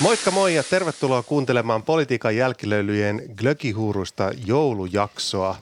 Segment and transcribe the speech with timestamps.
[0.00, 5.56] Moikka moi ja tervetuloa kuuntelemaan politiikan jälkilöilyjen glökihuuruista joulujaksoa.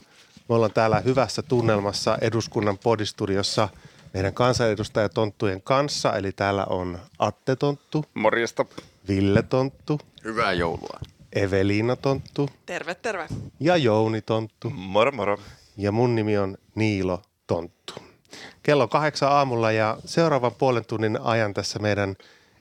[0.48, 3.68] Me ollaan täällä hyvässä tunnelmassa eduskunnan podistudiossa
[4.14, 6.16] meidän kansanedustajatonttujen kanssa.
[6.16, 8.64] Eli täällä on Atte Tonttu, Morjesta.
[9.08, 11.00] Ville Tonttu, Hyvää joulua.
[11.32, 13.26] Eveliina Tonttu Terve, terve.
[13.60, 14.70] ja Jouni Tonttu.
[14.70, 15.38] Moro moro.
[15.76, 17.94] Ja mun nimi on Niilo Tonttu.
[18.62, 22.16] Kello kahdeksan aamulla ja seuraavan puolen tunnin ajan tässä meidän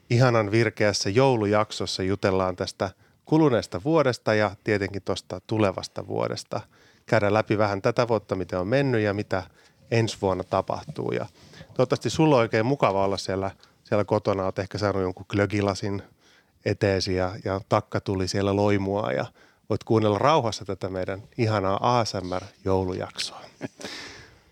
[0.10, 2.90] ihanan virkeässä joulujaksossa jutellaan tästä
[3.26, 6.62] kuluneesta vuodesta ja tietenkin tuosta tulevasta vuodesta.
[7.06, 9.44] Käydään läpi vähän tätä vuotta, miten on mennyt ja mitä
[9.92, 11.12] ensi vuonna tapahtuu.
[11.12, 11.26] Ja
[11.74, 13.52] toivottavasti sulla on oikein mukava olla siellä,
[13.84, 14.44] siellä kotona.
[14.44, 16.04] Olet ehkä saanut jonkun glögilasin
[16.66, 19.26] eteesi ja, ja takka tuli siellä loimua ja
[19.70, 23.42] voit kuunnella rauhassa tätä meidän ihanaa ASMR-joulujaksoa.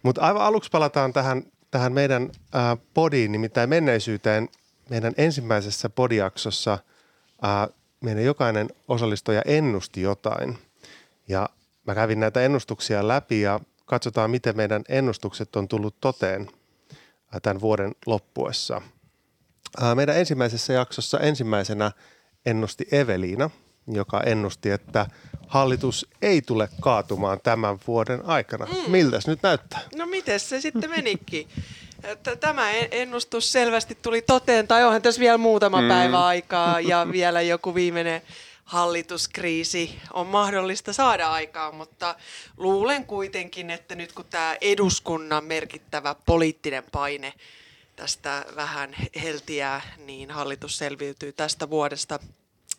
[0.04, 4.50] Mutta aivan aluksi palataan tähän, tähän meidän äh, podiin, nimittäin menneisyyteen.
[4.90, 10.58] Meidän ensimmäisessä podijaksossa äh, meidän jokainen osallistuja ennusti jotain.
[11.28, 11.50] Ja
[11.88, 17.62] mä kävin näitä ennustuksia läpi ja katsotaan, miten meidän ennustukset on tullut toteen äh, tämän
[17.62, 18.82] vuoden loppuessa.
[19.84, 21.92] Äh, meidän ensimmäisessä jaksossa ensimmäisenä
[22.46, 23.50] ennusti Eveliina,
[23.88, 25.06] joka ennusti, että
[25.48, 28.66] hallitus ei tule kaatumaan tämän vuoden aikana.
[28.66, 28.92] Mm.
[28.92, 29.80] Miltäs nyt näyttää?
[29.96, 31.48] No miten se sitten menikin?
[32.40, 35.88] Tämä en- ennustus selvästi tuli toteen, tai onhan tässä vielä muutama mm.
[35.88, 38.22] päivä aikaa ja vielä joku viimeinen
[38.66, 42.16] hallituskriisi on mahdollista saada aikaan, mutta
[42.58, 47.34] luulen kuitenkin, että nyt kun tämä eduskunnan merkittävä poliittinen paine
[47.96, 52.20] tästä vähän heltiää, niin hallitus selviytyy tästä vuodesta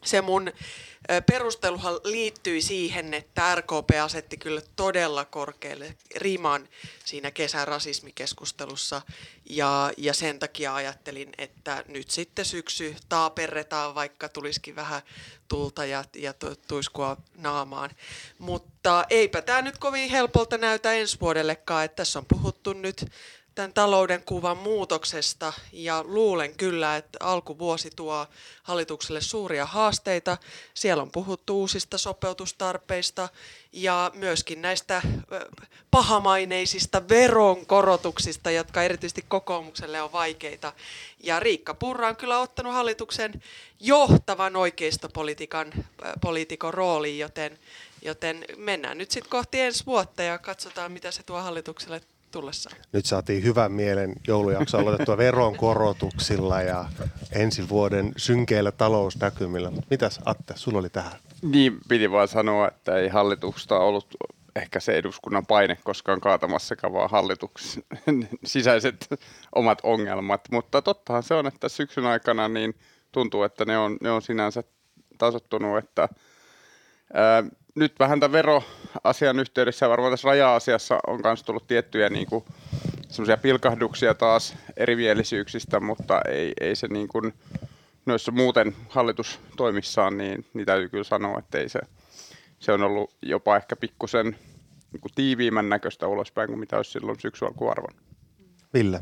[0.05, 0.53] se mun
[1.27, 6.69] perusteluhan liittyi siihen, että RKP asetti kyllä todella korkealle riman
[7.05, 9.03] siinä kesän rasismikeskustelussa
[9.51, 15.03] ja, ja sen takia ajattelin, että nyt sitten syksy taaperretaan, vaikka tulisikin vähän
[15.49, 17.91] tulta ja, ja tu- tuiskua naamaan.
[18.39, 23.07] Mutta eipä tämä nyt kovin helpolta näytä ensi vuodellekaan, että tässä on puhuttu nyt
[23.57, 28.27] tämän talouden kuvan muutoksesta ja luulen kyllä, että alkuvuosi tuo
[28.63, 30.39] hallitukselle suuria haasteita.
[30.75, 33.29] Siellä on puhuttu uusista sopeutustarpeista
[33.73, 35.03] ja myöskin näistä
[35.91, 40.73] pahamaineisista veronkorotuksista, jotka erityisesti kokoomukselle on vaikeita.
[41.23, 43.43] Ja Riikka Purra on kyllä ottanut hallituksen
[43.81, 45.73] johtavan oikeistopolitiikan
[46.21, 47.59] poliitikon rooliin, joten,
[48.03, 52.01] joten mennään nyt sitten kohti ensi vuotta ja katsotaan, mitä se tuo hallitukselle
[52.41, 52.77] tullessaan.
[52.93, 56.85] Nyt saatiin hyvän mielen joulujakso aloitettua veronkorotuksilla ja
[57.33, 59.73] ensi vuoden synkeillä talousnäkymillä.
[59.91, 61.13] Mitäs Atte, sulla oli tähän?
[61.43, 64.07] Niin, piti vaan sanoa, että ei hallitusta ollut
[64.57, 67.83] ehkä se eduskunnan paine koskaan kaatamassakaan, vaan hallituksen
[68.45, 69.09] sisäiset
[69.55, 70.41] omat ongelmat.
[70.51, 72.75] Mutta tottahan se on, että syksyn aikana niin
[73.13, 74.63] tuntuu, että ne on, ne on sinänsä
[75.19, 76.09] tasottunut, että
[77.15, 77.45] ää,
[77.77, 82.45] nyt vähän tämän veroasian yhteydessä ja varmaan tässä raja-asiassa on myös tullut tiettyjä niin kuin,
[83.09, 87.35] semmoisia pilkahduksia taas erimielisyyksistä, mutta ei, ei se niin kuin,
[88.07, 91.81] noissa muuten hallitustoimissaan, niin, niin täytyy kyllä sanoa, että ei se,
[92.59, 94.39] se on ollut jopa ehkä pikkusen
[94.93, 97.95] niin kuin tiiviimmän näköistä ulospäin kuin mitä olisi silloin syksy alkuun arvon.
[98.75, 99.01] Ville.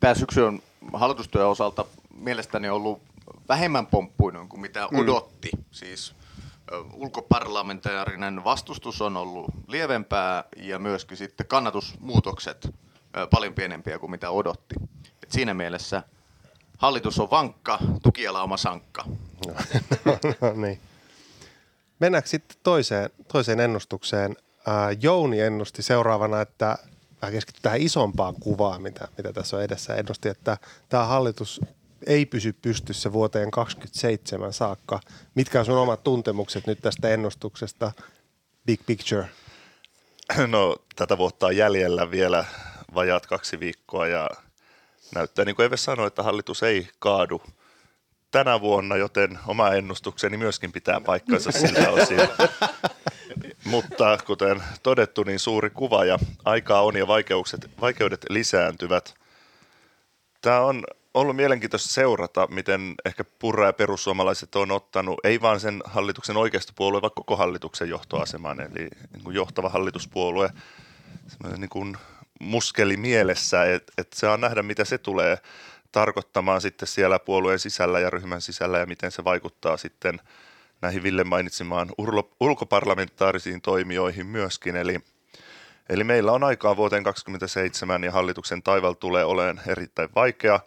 [0.00, 0.62] Tämä syksy on
[0.92, 1.84] hallitustyön osalta
[2.18, 3.02] mielestäni ollut
[3.48, 5.50] vähemmän pomppuinen kuin mitä odotti.
[5.70, 6.27] Siis ö,
[6.92, 12.74] ulkoparlamentaarinen vastustus on ollut lievempää ja myöskin sitten kannatusmuutokset
[13.30, 14.74] paljon pienempiä kuin mitä odotti.
[15.22, 16.02] Et siinä mielessä
[16.78, 19.04] hallitus on vankka, tukialauma sankka.
[19.46, 19.54] no
[20.62, 20.80] niin.
[22.00, 24.36] Mennäänkö sitten toiseen, toiseen ennustukseen?
[25.00, 26.78] Jouni ennusti seuraavana, että
[27.22, 29.94] vähän keskitytään tähän isompaan kuvaan, mitä, mitä tässä on edessä.
[29.94, 30.58] Ennusti, että
[30.88, 31.60] tämä hallitus
[32.06, 35.00] ei pysy pystyssä vuoteen 2027 saakka.
[35.34, 37.92] Mitkä on sun omat tuntemukset nyt tästä ennustuksesta?
[38.66, 39.28] Big picture.
[40.46, 42.44] No, tätä vuotta on jäljellä vielä
[42.94, 44.30] vajaat kaksi viikkoa ja
[45.14, 47.42] näyttää, niin kuin Eve sanoi, että hallitus ei kaadu
[48.30, 52.18] tänä vuonna, joten oma ennustukseni myöskin pitää paikkansa siltä osin.
[53.64, 59.14] Mutta kuten todettu, niin suuri kuva ja aikaa on ja vaikeukset, vaikeudet lisääntyvät.
[60.40, 60.84] Tämä on
[61.14, 67.02] ollut mielenkiintoista seurata, miten ehkä Purra ja perussuomalaiset on ottanut, ei vaan sen hallituksen oikeistopuolue,
[67.02, 70.50] vaan koko hallituksen johtoaseman, eli niin kuin johtava hallituspuolue
[71.56, 71.96] niin kuin
[72.40, 75.38] muskeli mielessä, että et saa nähdä, mitä se tulee
[75.92, 80.20] tarkoittamaan sitten siellä puolueen sisällä ja ryhmän sisällä ja miten se vaikuttaa sitten
[80.82, 84.76] näihin Ville mainitsimaan urlo- ulkoparlamentaarisiin toimijoihin myöskin.
[84.76, 85.00] Eli,
[85.88, 90.60] eli meillä on aikaa vuoteen 2027 ja hallituksen taival tulee olemaan erittäin vaikea.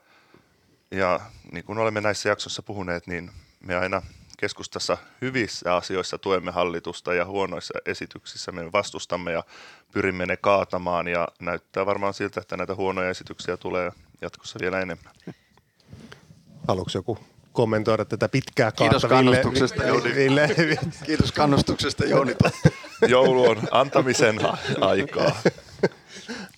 [0.92, 1.20] Ja
[1.52, 4.02] niin kuin olemme näissä jaksoissa puhuneet, niin me aina
[4.38, 9.44] keskustassa hyvissä asioissa tuemme hallitusta ja huonoissa esityksissä me vastustamme ja
[9.92, 13.92] pyrimme ne kaatamaan ja näyttää varmaan siltä, että näitä huonoja esityksiä tulee
[14.22, 15.14] jatkossa vielä enemmän.
[16.68, 17.18] Haluatko joku
[17.52, 18.72] kommentoida tätä pitkää?
[18.72, 20.16] Kiitos kannustuksesta, Jouni.
[20.16, 20.50] Ville,
[21.06, 22.36] Kiitos kannustuksesta Jouni.
[23.08, 24.40] Joulu on antamisen
[24.82, 25.36] aikaa.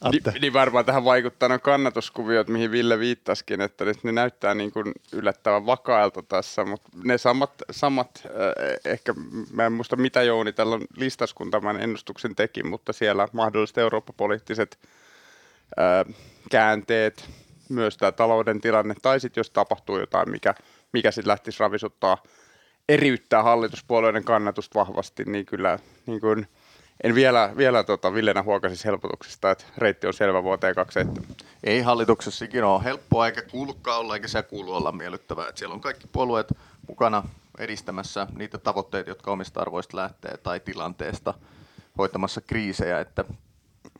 [0.02, 0.32] Atte.
[0.32, 4.72] Ni, niin varmaan tähän vaikuttaa nuo kannatuskuviot, mihin Ville viittasikin, että nyt ne näyttää niin
[4.72, 9.14] kuin yllättävän vakailta tässä, mutta ne samat, samat äh, ehkä,
[9.52, 13.78] mä en muista mitä Jouni tällä on listas, kun tämän ennustuksen teki, mutta siellä mahdolliset
[13.78, 14.80] eurooppapoliittiset
[15.80, 16.16] äh,
[16.52, 17.30] käänteet,
[17.70, 20.56] myös tämä talouden tilanne, tai sitten jos tapahtuu jotain, mikä,
[20.94, 22.24] mikä sitten lähtisi ravisuttaa,
[22.90, 26.48] eriyttää hallituspuolueiden kannatusta vahvasti, niin kyllä niin kuin,
[27.04, 31.46] en vielä, vielä tota, Villenä huokasisi helpotuksesta, että reitti on selvä vuoteen 27.
[31.64, 35.48] Ei hallituksessakin ole helppoa eikä kuulukaan olla, eikä se kuulu olla miellyttävää.
[35.48, 36.54] Että siellä on kaikki puolueet
[36.88, 37.24] mukana
[37.58, 41.34] edistämässä niitä tavoitteita, jotka omista arvoista lähtee tai tilanteesta
[41.98, 43.00] hoitamassa kriisejä.
[43.00, 43.26] Että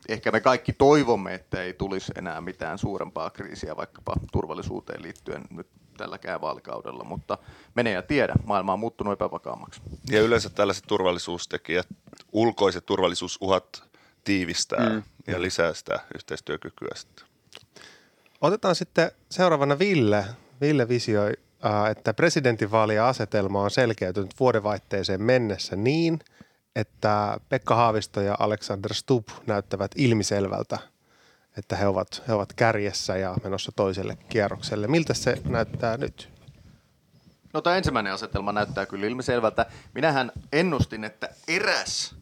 [0.08, 5.66] ehkä me kaikki toivomme, että ei tulisi enää mitään suurempaa kriisiä vaikkapa turvallisuuteen liittyen nyt
[5.94, 7.38] tälläkään vaalikaudella, mutta
[7.74, 9.80] mene ja tiedä, maailma on muuttunut epävakaammaksi.
[10.10, 11.86] Ja yleensä tällaiset turvallisuustekijät,
[12.32, 13.84] ulkoiset turvallisuusuhat
[14.24, 15.02] tiivistää mm.
[15.26, 17.26] ja lisää sitä yhteistyökykyä sitten.
[18.40, 20.24] Otetaan sitten seuraavana Ville.
[20.60, 21.32] Ville visioi,
[21.90, 26.18] että presidentinvaalien asetelma on selkeytynyt vuodenvaihteeseen mennessä niin,
[26.76, 30.78] että Pekka Haavisto ja Alexander Stubb näyttävät ilmiselvältä,
[31.58, 34.86] että he ovat, he ovat kärjessä ja menossa toiselle kierrokselle.
[34.86, 36.28] Miltä se näyttää nyt?
[37.52, 39.66] No tämä ensimmäinen asetelma näyttää kyllä ilmiselvältä.
[39.94, 42.14] Minähän ennustin, että eräs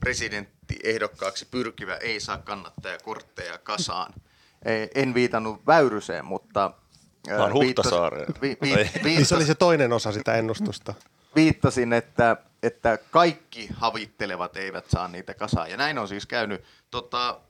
[0.00, 4.12] presidenttiehdokkaaksi pyrkivä ei saa kannattajakortteja kasaan.
[4.64, 6.70] Ei- En viitannut Väyryseen, mutta...
[7.38, 8.34] Vaan Huhtasaareen.
[8.42, 8.90] Vi, vi, Ei.
[9.04, 10.94] Niin se oli se toinen osa sitä ennustusta.
[11.36, 15.70] viittasin, että, että kaikki havittelevat eivät saa niitä kasaan.
[15.70, 16.64] Ja näin on siis käynyt.
[16.90, 17.40] Tota,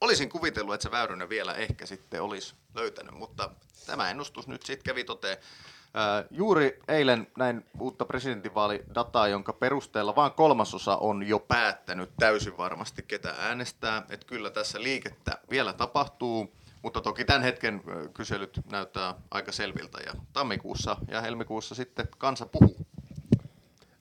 [0.00, 3.50] olisin kuvitellut, että se Väyrynen vielä ehkä sitten olisi löytänyt, mutta
[3.86, 5.36] tämä ennustus nyt sitten kävi toteen.
[6.30, 13.34] Juuri eilen näin uutta presidentinvaalidataa, jonka perusteella vain kolmasosa on jo päättänyt täysin varmasti, ketä
[13.38, 14.02] äänestää.
[14.10, 16.52] Että kyllä tässä liikettä vielä tapahtuu,
[16.82, 17.82] mutta toki tämän hetken
[18.14, 22.86] kyselyt näyttää aika selviltä ja tammikuussa ja helmikuussa sitten kansa puhuu.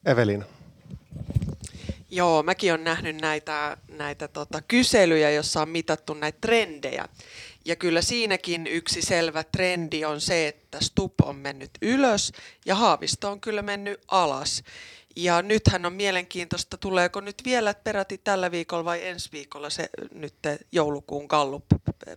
[0.05, 0.45] Evelina.
[2.09, 7.07] Joo, mäkin olen nähnyt näitä, näitä tota, kyselyjä, joissa on mitattu näitä trendejä.
[7.65, 12.31] Ja kyllä siinäkin yksi selvä trendi on se, että Stup on mennyt ylös
[12.65, 14.63] ja Haavisto on kyllä mennyt alas.
[15.19, 20.33] Ja nythän on mielenkiintoista, tuleeko nyt vielä peräti tällä viikolla vai ensi viikolla se nyt
[20.71, 21.65] joulukuun Gallup,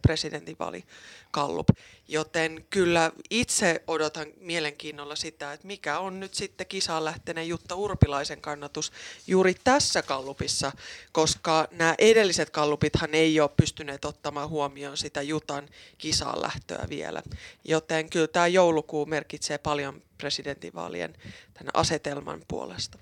[0.02, 0.84] presidentinvaali
[1.32, 1.68] Gallup.
[2.08, 8.40] Joten kyllä itse odotan mielenkiinnolla sitä, että mikä on nyt sitten kisaan lähteneen Jutta Urpilaisen
[8.40, 8.92] kannatus
[9.26, 10.72] juuri tässä Gallupissa,
[11.12, 15.68] koska nämä edelliset Gallupithan ei ole pystyneet ottamaan huomioon sitä Jutan
[15.98, 17.22] kisaan lähtöä vielä.
[17.64, 21.14] Joten kyllä tämä joulukuu merkitsee paljon presidentinvaalien
[21.54, 22.98] tämän asetelman puolesta.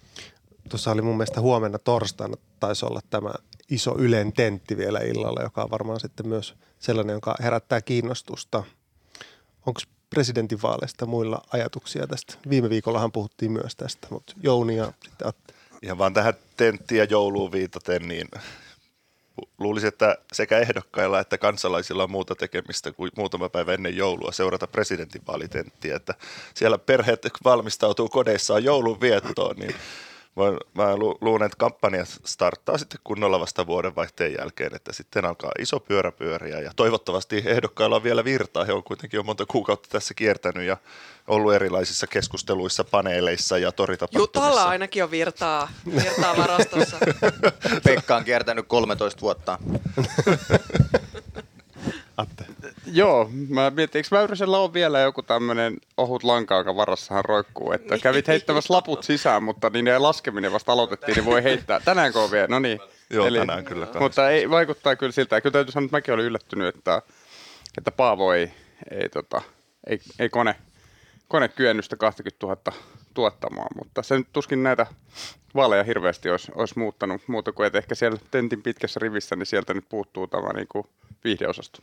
[0.68, 3.30] Tuossa oli mun mielestä huomenna torstaina taisi olla tämä
[3.70, 8.64] iso Ylen tentti vielä illalla, joka on varmaan sitten myös sellainen, joka herättää kiinnostusta.
[9.66, 9.80] Onko
[10.10, 12.34] presidentinvaaleista muilla ajatuksia tästä?
[12.50, 15.54] Viime viikollahan puhuttiin myös tästä, mutta Jouni ja sitten Atte.
[15.82, 18.28] Ihan vaan tähän tenttiin ja jouluun viitaten, niin
[19.58, 24.66] luulisin, että sekä ehdokkailla että kansalaisilla on muuta tekemistä kuin muutama päivä ennen joulua seurata
[24.66, 26.14] presidentinvaalitenttiä, että
[26.54, 29.74] siellä perheet valmistautuu kodeissaan joulun viettoon, niin
[30.74, 35.80] mä lu- luulen, että kampanja starttaa sitten kunnolla vasta vuodenvaihteen jälkeen, että sitten alkaa iso
[35.80, 38.64] pyörä pyöriä ja toivottavasti ehdokkailla on vielä virtaa.
[38.64, 40.76] He on kuitenkin jo monta kuukautta tässä kiertänyt ja
[41.26, 44.38] ollut erilaisissa keskusteluissa, paneeleissa ja toritapahtumissa.
[44.38, 46.96] Jutalla ainakin on virtaa, virtaa varastossa.
[47.84, 49.58] Pekka on kiertänyt 13 vuotta.
[52.16, 52.44] Atte.
[52.92, 57.98] Joo, mä mietin, eikö Väyrysellä on vielä joku tämmöinen ohut lanka, joka varassahan roikkuu, että
[57.98, 61.80] kävit heittämässä laput sisään, mutta niin ei laskeminen vasta aloitettiin, niin voi heittää.
[61.80, 62.46] Tänäänkö on vielä?
[62.46, 62.80] No niin.
[63.10, 64.00] Joo, tänään kyllä kans.
[64.00, 67.02] Mutta ei, vaikuttaa kyllä siltä, ja kyllä täytyy sanoa, että mäkin olin yllättynyt, että,
[67.78, 68.52] että Paavo ei,
[68.90, 69.42] ei, tota,
[69.86, 70.54] ei, ei kone,
[71.28, 72.56] kone kyennyt sitä 20 000
[73.14, 74.86] tuottamaan, mutta se nyt tuskin näitä
[75.54, 79.74] vaaleja hirveästi olisi, olisi muuttanut muuta kuin, että ehkä siellä tentin pitkässä rivissä, niin sieltä
[79.74, 80.84] nyt puuttuu tämä niin kuin
[81.24, 81.82] viihdeosasto.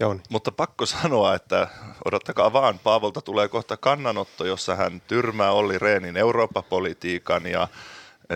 [0.00, 0.20] Jouni.
[0.28, 1.68] Mutta pakko sanoa, että
[2.04, 7.68] odottakaa vaan, Paavolta tulee kohta kannanotto, jossa hän tyrmää Olli Rehnin Eurooppa-politiikan ja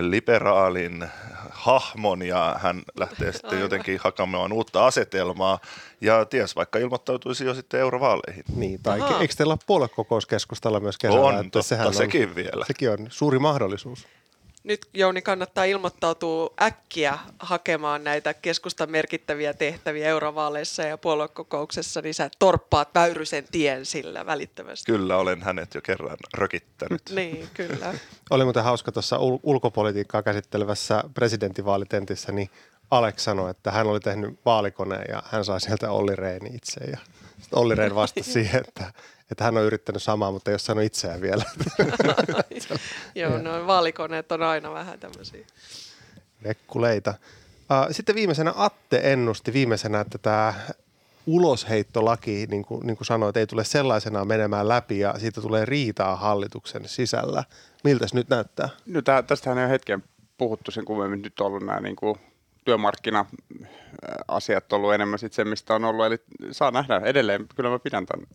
[0.00, 1.09] liberaalin
[1.50, 3.62] hahmon ja hän lähtee sitten Aivan.
[3.62, 5.59] jotenkin hakamaan uutta asetelmaa
[6.00, 8.45] ja ties vaikka ilmoittautuisi jo sitten eurovaaleihin.
[8.57, 9.21] Niin, tai Ahaa.
[9.21, 11.21] eikö teillä ole puoluekokouskeskustalla myös kesällä?
[11.21, 12.64] On, että totta, sehän on, sekin vielä.
[12.64, 14.07] Sekin on suuri mahdollisuus.
[14.64, 22.31] Nyt Jouni kannattaa ilmoittautua äkkiä hakemaan näitä keskustan merkittäviä tehtäviä eurovaaleissa ja puoluekokouksessa, niin sä
[22.38, 24.92] torppaat Väyrysen tien sillä välittömästi.
[24.92, 27.02] Kyllä olen hänet jo kerran rökittänyt.
[27.14, 27.95] Niin, kyllä.
[28.31, 32.50] Oli muuten hauska tuossa ul- ulkopolitiikkaa käsittelevässä presidentinvaalitentissä, niin
[32.90, 36.85] Alex sanoi, että hän oli tehnyt vaalikoneen ja hän sai sieltä Olli Rehni itse.
[36.85, 36.99] Ja
[37.40, 38.92] sitten Olli Rehn vastasi siihen, että,
[39.32, 41.44] että hän on yrittänyt samaa, mutta ei ole saanut itseään vielä.
[43.14, 45.46] Joo, no vaalikoneet on aina vähän tämmöisiä.
[46.44, 47.14] Lekkuleita.
[47.72, 50.54] Äh, Sitten viimeisenä Atte ennusti viimeisenä, että tämä
[51.26, 56.16] ulosheittolaki, niin kuin, niin kuin sanoit, ei tule sellaisenaan menemään läpi ja siitä tulee riitaa
[56.16, 57.44] hallituksen sisällä.
[57.84, 58.68] Miltäs nyt näyttää?
[58.86, 60.02] No tää, tästähän ei ole hetken
[60.38, 61.22] puhuttu sen kummemmin.
[61.22, 62.16] Nyt on ollut nämä niin kuin
[62.64, 66.06] työmarkkina-asiat ollut enemmän sit se, mistä on ollut.
[66.06, 66.18] Eli
[66.50, 67.46] saa nähdä edelleen.
[67.56, 68.26] Kyllä mä pidän tämän,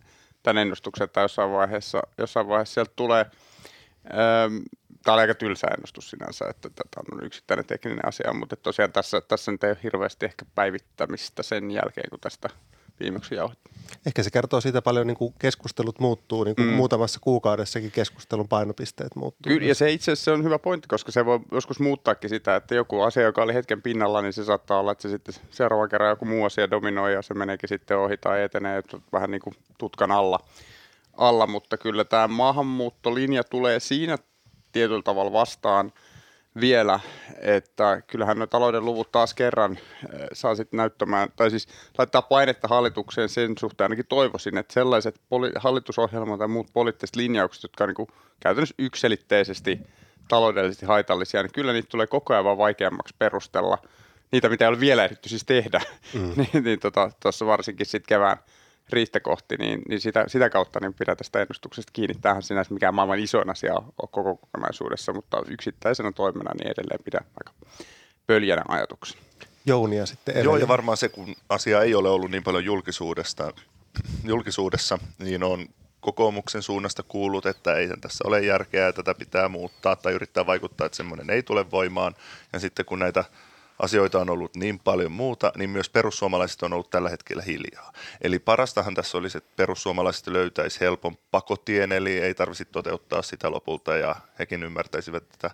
[0.44, 3.26] tämän ennustuksen, että jossain vaiheessa, jossain vaiheessa sieltä tulee.
[5.04, 9.22] Tämä oli aika tylsä ennustus sinänsä, että tämä on yksittäinen tekninen asia, mutta tosiaan tässä,
[9.22, 12.50] tässä nyt ei ole hirveästi ehkä päivittämistä sen jälkeen, kun tästä
[13.00, 13.76] viimeksi jauhettiin.
[14.06, 16.74] Ehkä se kertoo siitä paljon, niin kuin keskustelut muuttuu, niin kuin mm.
[16.74, 19.54] muutamassa kuukaudessakin keskustelun painopisteet muuttuu.
[19.54, 22.76] Kyllä, ja se itse asiassa on hyvä pointti, koska se voi joskus muuttaakin sitä, että
[22.76, 26.10] joku asia, joka oli hetken pinnalla, niin se saattaa olla, että se sitten seuraavan kerran
[26.10, 30.12] joku muu asia dominoi ja se meneekin sitten ohi tai etenee vähän niin kuin tutkan
[30.12, 30.40] alla.
[31.18, 31.48] alla.
[31.48, 34.18] Mutta kyllä tämä maahanmuuttolinja tulee siinä
[34.72, 35.94] tietyllä tavalla vastaan
[36.60, 37.00] vielä,
[37.40, 42.68] että kyllähän nuo talouden luvut taas kerran eh, saa sitten näyttämään, tai siis laittaa painetta
[42.68, 47.94] hallitukseen sen suhteen ainakin toivoisin, että sellaiset poli- hallitusohjelmat tai muut poliittiset linjaukset, jotka on
[47.98, 48.08] niin
[48.40, 49.80] käytännössä yksilitteisesti
[50.28, 53.78] taloudellisesti haitallisia, niin kyllä niitä tulee koko ajan vaan vaikeammaksi perustella.
[54.32, 55.82] Niitä, mitä ei ole vielä ehditty siis tehdä,
[56.14, 56.32] mm.
[56.38, 58.38] niin, niin tuossa tota, varsinkin sitten kevään
[58.90, 62.16] riihtä kohti, niin, niin sitä, sitä kautta niin pidä tästä ennustuksesta kiinni.
[62.22, 67.20] Tämähän sinänsä mikään maailman isoin asia ole koko kokonaisuudessa, mutta yksittäisenä toimena niin edelleen pidä
[67.40, 67.68] aika
[68.28, 69.18] pöljänä ajatuksen.
[69.66, 70.62] Jounia sitten Joo, edelleen.
[70.62, 73.54] ja varmaan se, kun asia ei ole ollut niin paljon julkisuudesta,
[74.24, 75.68] julkisuudessa, niin on
[76.00, 80.86] kokoomuksen suunnasta kuullut, että ei tässä ole järkeä ja tätä pitää muuttaa tai yrittää vaikuttaa,
[80.86, 82.16] että semmoinen ei tule voimaan.
[82.54, 83.24] Ja sitten kun näitä
[83.80, 87.94] asioita on ollut niin paljon muuta, niin myös perussuomalaiset on ollut tällä hetkellä hiljaa.
[88.22, 93.98] Eli parastahan tässä olisi, että perussuomalaiset löytäisi helpon pakotien, eli ei tarvitsisi toteuttaa sitä lopulta
[93.98, 95.52] ja hekin ymmärtäisivät, että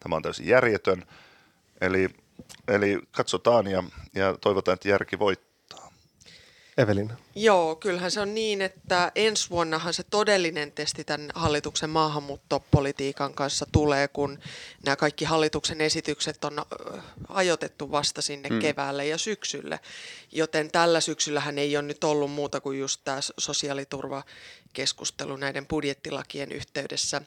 [0.00, 1.04] tämä on täysin järjetön.
[1.80, 2.08] Eli,
[2.68, 5.90] eli katsotaan ja, ja toivotaan, että järki voittaa.
[6.76, 7.12] Evelin.
[7.38, 13.66] Joo, kyllähän se on niin, että ensi vuonnahan se todellinen testi tämän hallituksen maahanmuuttopolitiikan kanssa
[13.72, 14.38] tulee, kun
[14.84, 16.64] nämä kaikki hallituksen esitykset on ö,
[17.28, 18.58] ajoitettu vasta sinne mm.
[18.58, 19.80] keväälle ja syksylle.
[20.32, 27.22] Joten tällä syksyllähän ei ole nyt ollut muuta kuin just tämä sosiaaliturvakeskustelu näiden budjettilakien yhteydessä.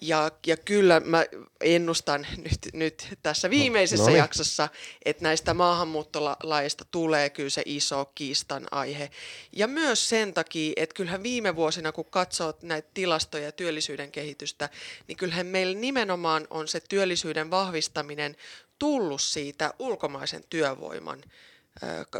[0.00, 1.24] Ja, ja kyllä mä
[1.60, 4.18] ennustan nyt, nyt tässä viimeisessä no niin.
[4.18, 4.68] jaksossa,
[5.04, 9.10] että näistä maahanmuuttolaista tulee kyllä se iso kiistan aihe.
[9.52, 14.68] Ja myös sen takia, että kyllähän viime vuosina, kun katsoo näitä tilastoja ja työllisyyden kehitystä,
[15.08, 18.36] niin kyllähän meillä nimenomaan on se työllisyyden vahvistaminen
[18.78, 21.22] tullut siitä ulkomaisen työvoiman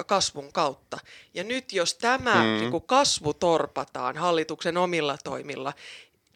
[0.07, 0.99] kasvun kautta.
[1.35, 2.61] Ja nyt jos tämä mm.
[2.61, 5.73] niin kuin kasvu torpataan hallituksen omilla toimilla,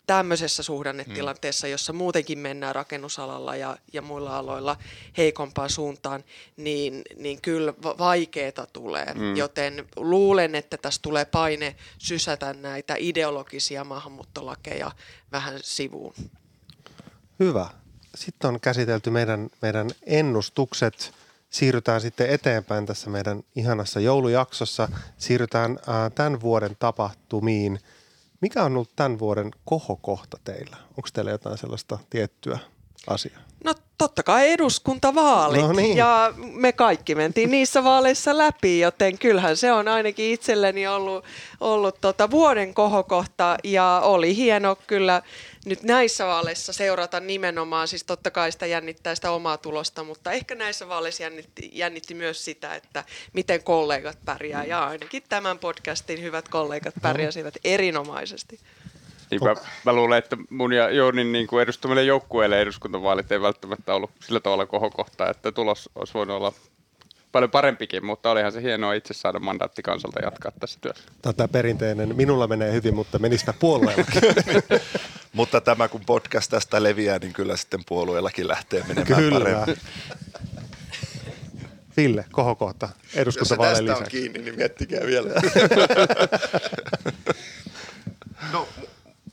[0.09, 4.77] tämmöisessä suhdannetilanteessa, jossa muutenkin mennään rakennusalalla ja, ja muilla aloilla
[5.17, 6.25] heikompaan suuntaan,
[6.57, 9.15] niin, niin kyllä va- vaikeeta tulee.
[9.15, 9.37] Mm.
[9.37, 14.91] Joten luulen, että tässä tulee paine sysätä näitä ideologisia maahanmuuttolakeja
[15.33, 16.15] vähän sivuun.
[17.41, 17.67] Hyvä.
[18.15, 21.13] Sitten on käsitelty meidän, meidän ennustukset.
[21.51, 24.89] Siirrytään sitten eteenpäin tässä meidän ihanassa joulujaksossa.
[25.19, 27.81] Siirrytään ää, tämän vuoden tapahtumiin.
[28.41, 30.77] Mikä on ollut tämän vuoden kohokohta teillä?
[30.89, 32.59] Onko teillä jotain sellaista tiettyä
[33.07, 33.41] asiaa?
[33.65, 35.97] No totta kai eduskuntavaalit No niin.
[35.97, 41.25] ja me kaikki mentiin niissä vaaleissa läpi, joten kyllähän se on ainakin itselleni ollut,
[41.61, 45.23] ollut tota vuoden kohokohta ja oli hieno kyllä
[45.65, 50.55] nyt näissä vaaleissa seurata nimenomaan, siis totta kai sitä jännittää sitä omaa tulosta, mutta ehkä
[50.55, 56.49] näissä vaaleissa jännitti, jännitti myös sitä, että miten kollegat pärjää ja ainakin tämän podcastin hyvät
[56.49, 58.61] kollegat pärjäsivät erinomaisesti.
[59.31, 59.55] Niin mä,
[59.85, 64.41] mä luulen, että mun ja Jounin niin kuin edustamille joukkueille eduskuntavaalit ei välttämättä ollut sillä
[64.41, 66.53] tavalla kohokohta, että tulos olisi voinut olla
[67.33, 71.05] paljon parempikin, mutta olihan se hienoa itse saada mandaatti kansalta jatkaa tässä työssä.
[71.37, 74.23] Tämä perinteinen, minulla menee hyvin, mutta menisipä puolueellakin.
[75.33, 79.39] Mutta tämä kun podcast tästä leviää, niin kyllä sitten puolueellakin lähtee menemään Kyllä.
[79.39, 79.77] paremmin.
[81.97, 84.11] Ville, kohokohta Jos se eduskuntavaaleja tästä on lisäksi.
[84.21, 85.31] kiinni, niin miettikää vielä.
[88.53, 88.69] no,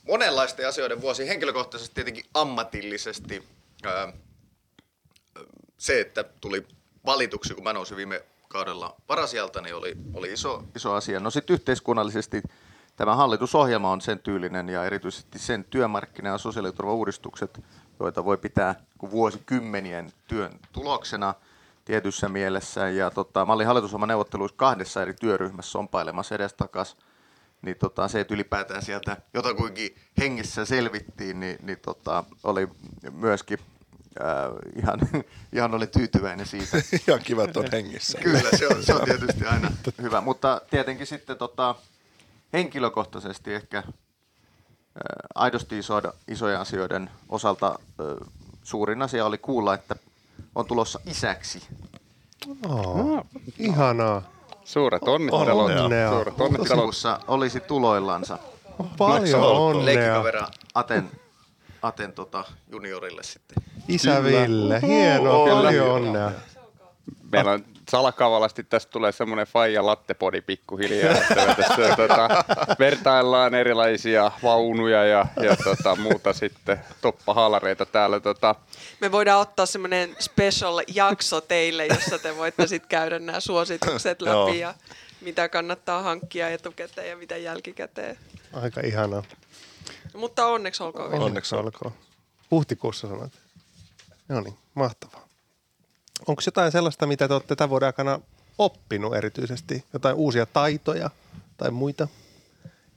[0.08, 1.28] monenlaisten asioiden vuosi.
[1.28, 3.42] Henkilökohtaisesti tietenkin ammatillisesti
[3.84, 4.12] ää,
[5.78, 6.66] se, että tuli
[7.06, 11.20] valituksi, kun mä nousin viime kaudella varasijalta, niin oli, oli iso, iso asia.
[11.20, 12.42] No sitten yhteiskunnallisesti
[12.96, 17.60] tämä hallitusohjelma on sen tyylinen ja erityisesti sen työmarkkina- ja sosiaaliturvauudistukset,
[18.00, 18.74] joita voi pitää
[19.10, 21.34] vuosikymmenien työn tuloksena
[21.84, 22.88] tietyssä mielessä.
[22.88, 26.96] Ja tota, mä olin hallitusohjelman neuvotteluissa kahdessa eri työryhmässä ompailemassa edestakas.
[27.62, 32.68] Niin tota, se, että ylipäätään sieltä jotakuinkin hengessä selvittiin, niin, niin tota, oli
[33.12, 33.58] myöskin
[34.20, 35.00] äh, ihan,
[35.56, 36.76] ihan oli tyytyväinen siitä.
[37.08, 38.18] Ihan kiva, että on hengissä.
[38.18, 39.72] Kyllä, se on, se on tietysti aina
[40.02, 40.20] hyvä.
[40.20, 41.74] Mutta tietenkin sitten tota,
[42.52, 43.92] henkilökohtaisesti ehkä ää,
[45.34, 48.06] aidosti iso, isojen asioiden osalta ää,
[48.62, 49.96] suurin asia oli kuulla, että
[50.54, 51.68] on tulossa isäksi.
[52.68, 53.26] Oh,
[53.58, 54.35] ihanaa.
[54.66, 55.70] Suuret onnittelut.
[55.70, 56.10] Onnea.
[56.10, 56.94] Suuret onnittelut.
[57.28, 58.38] Olisi tuloillansa.
[58.98, 59.84] Paljon onnea.
[59.84, 61.10] Leikkikavera Aten,
[61.82, 63.62] Aten tota, juniorille sitten.
[63.88, 66.30] Isä Ville, hienoa, paljon onnea.
[67.32, 72.28] Meillä on salakavalasti tästä tulee semmoinen faija lattepodi pikkuhiljaa, että me tässä tota,
[72.78, 78.20] vertaillaan erilaisia vaunuja ja, ja tota, muuta sitten toppahalareita täällä.
[78.20, 78.54] Tota,
[79.00, 84.58] Me voidaan ottaa semmoinen special jakso teille, jossa te voitte sitten käydä nämä suositukset läpi
[84.58, 84.74] ja
[85.20, 88.18] mitä kannattaa hankkia etukäteen ja mitä jälkikäteen.
[88.52, 89.22] Aika ihanaa.
[90.14, 91.24] Mutta onneksi olkoon vielä.
[91.24, 91.92] Onneksi olkoon.
[92.50, 93.32] Huhtikuussa sanoit.
[94.28, 95.25] No niin, mahtavaa.
[96.26, 98.20] Onko jotain sellaista, mitä te olette tämän vuoden aikana
[98.58, 99.84] oppinut erityisesti?
[99.92, 101.10] Jotain uusia taitoja
[101.56, 102.08] tai muita?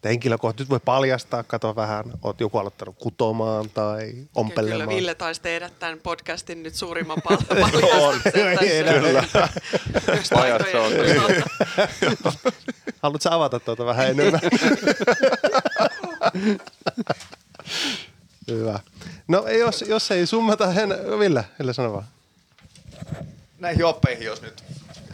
[0.03, 4.89] Henkilökohtaisesti nyt voi paljastaa, katsoa vähän, oot joku aloittanut kutomaan tai Kyllä ompelemaan.
[4.89, 9.21] Ville taisi tehdä tämän podcastin nyt suurimman pal- paljastuksen Ei enää.
[10.07, 10.91] Myös Pajat se on.
[13.01, 14.41] Haluatko sä avata tuota vähän enemmän?
[18.47, 18.79] Hyvä.
[19.27, 20.89] No jos, jos ei summata, hen...
[21.19, 22.05] Ville, Ville sano vaan.
[23.59, 24.63] Näihin oppeihin, jos nyt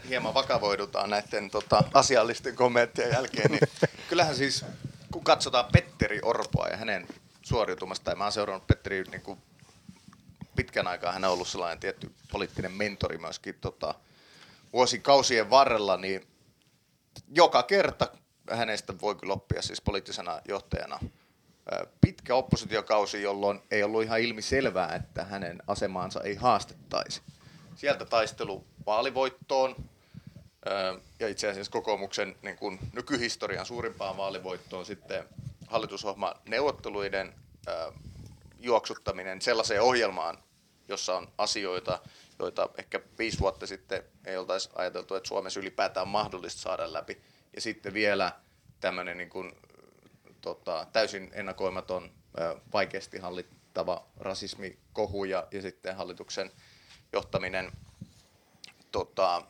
[0.10, 3.70] hieman vakavoidutaan näiden tota, asiallisten kommenttien jälkeen, niin
[4.10, 4.66] kyllähän siis,
[5.12, 7.08] kun katsotaan Petteri Orpoa ja hänen
[7.42, 9.40] suoriutumasta, ja mä oon seurannut Petteri niin kuin
[10.56, 13.96] pitkän aikaa, hän on ollut sellainen tietty poliittinen mentori myöskin tota,
[14.74, 16.28] vuosikausien varrella, niin
[17.34, 18.08] joka kerta
[18.52, 21.00] hänestä voi kyllä oppia siis poliittisena johtajana.
[22.02, 27.22] Pitkä oppositiokausi, jolloin ei ollut ihan ilmi selvää, että hänen asemaansa ei haastettaisi.
[27.76, 29.76] Sieltä taistelu vaalivoittoon
[31.20, 35.30] ja itse asiassa kokoomuksen niin kuin nykyhistorian suurimpaan vaalivoittoon sitten
[35.68, 37.34] hallitusohjelman neuvotteluiden
[38.60, 40.38] juoksuttaminen sellaiseen ohjelmaan,
[40.88, 42.00] jossa on asioita,
[42.40, 47.22] joita ehkä viisi vuotta sitten ei oltaisi ajateltu, että Suomessa ylipäätään on mahdollista saada läpi.
[47.56, 48.32] Ja sitten vielä
[48.80, 49.52] tämmöinen niin kuin,
[50.42, 52.12] tota, täysin ennakoimaton,
[52.74, 56.52] vaikeasti hallittava rasismikohu ja, ja sitten hallituksen
[57.16, 57.72] johtaminen
[58.92, 59.42] tota,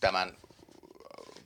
[0.00, 0.36] tämän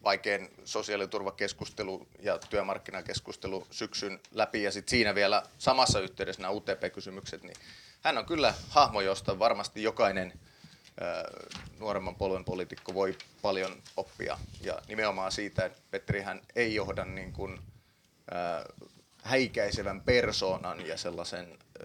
[0.05, 7.57] vaikean sosiaaliturvakeskustelu ja työmarkkinakeskustelu syksyn läpi ja sitten siinä vielä samassa yhteydessä nämä UTP-kysymykset, niin
[8.03, 11.47] hän on kyllä hahmo, josta varmasti jokainen ö,
[11.79, 14.39] nuoremman polven poliitikko voi paljon oppia.
[14.61, 18.75] Ja nimenomaan siitä, että Petrihän ei johda niin kuin, ö,
[19.23, 21.85] häikäisevän persoonan ja sellaisen ö,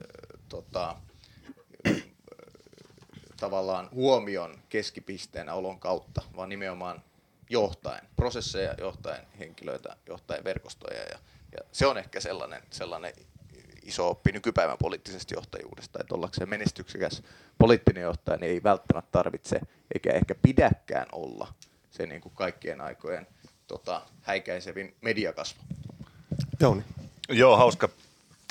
[0.49, 0.95] tota,
[3.41, 7.03] tavallaan huomion keskipisteenä olon kautta, vaan nimenomaan
[7.49, 10.99] johtaen, prosesseja johtaen, henkilöitä johtaen, verkostoja.
[10.99, 11.19] Ja,
[11.51, 13.13] ja se on ehkä sellainen, sellainen
[13.83, 17.23] iso oppi nykypäivän poliittisesta johtajuudesta, että ollakseen menestyksekäs
[17.57, 19.59] poliittinen johtaja, niin ei välttämättä tarvitse,
[19.93, 21.53] eikä ehkä pidäkään olla
[21.91, 23.27] se niin kuin kaikkien aikojen
[23.67, 25.61] tota, häikäisevin mediakasvu.
[26.59, 26.83] Jouni.
[27.29, 27.89] Joo, hauska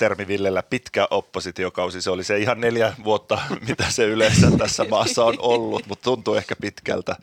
[0.01, 2.01] termi Villellä, pitkä oppositiokausi.
[2.01, 6.35] Se oli se ihan neljä vuotta, mitä se yleensä tässä maassa on ollut, mutta tuntuu
[6.35, 7.15] ehkä pitkältä.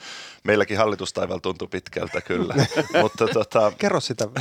[0.45, 2.55] Meilläkin hallitustaival tuntuu pitkältä kyllä.
[3.03, 4.29] mutta tota, Kerro sitä.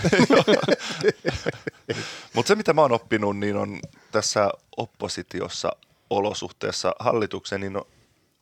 [2.34, 3.80] Mutta se, mitä mä oon oppinut, niin on
[4.12, 5.72] tässä oppositiossa
[6.10, 7.82] olosuhteessa hallituksen, niin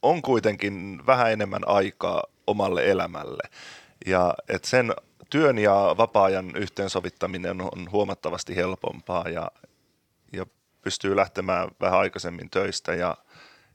[0.01, 3.43] on kuitenkin vähän enemmän aikaa omalle elämälle.
[4.05, 4.93] Ja et sen
[5.29, 9.51] työn ja vapaa-ajan yhteensovittaminen on huomattavasti helpompaa ja,
[10.33, 10.45] ja
[10.81, 13.17] pystyy lähtemään vähän aikaisemmin töistä ja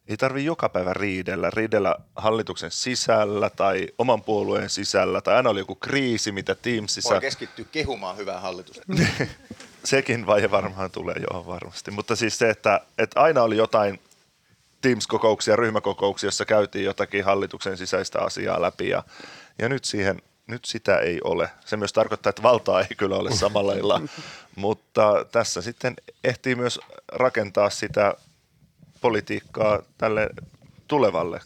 [0.09, 5.61] ei tarvi joka päivä riidellä, riidellä hallituksen sisällä tai oman puolueen sisällä tai aina oli
[5.61, 8.83] joku kriisi, mitä Teamsissa Voi keskittyä kehumaan hyvää hallitusta.
[9.85, 11.91] sekin vaihe varmaan tulee, joo varmasti.
[11.91, 14.01] Mutta siis se, että, että aina oli jotain
[14.81, 19.03] Teams-kokouksia, ryhmäkokouksia, jossa käytiin jotakin hallituksen sisäistä asiaa läpi ja,
[19.59, 21.51] ja nyt siihen nyt sitä ei ole.
[21.65, 24.01] Se myös tarkoittaa, että valtaa ei kyllä ole samalla lailla,
[24.57, 26.81] mutta tässä sitten ehtii myös
[27.13, 28.15] rakentaa sitä
[29.01, 30.31] politiikkaa tälle
[30.89, 31.41] tulevalle,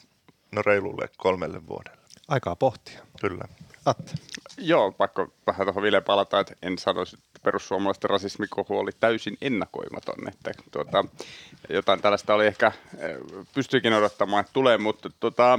[0.52, 1.98] no reilulle kolmelle vuodelle.
[2.28, 3.00] Aikaa pohtia.
[3.20, 3.44] Kyllä.
[3.86, 4.12] Atte.
[4.58, 10.28] Joo, pakko vähän tuohon Ville palata, että en sanoisi, että perussuomalaisten rasismikohu oli täysin ennakoimaton.
[10.28, 11.04] Että tuota,
[11.68, 13.16] jotain tällaista oli ehkä, eh,
[13.54, 15.58] pystyikin odottamaan, että tulee, mutta tuota,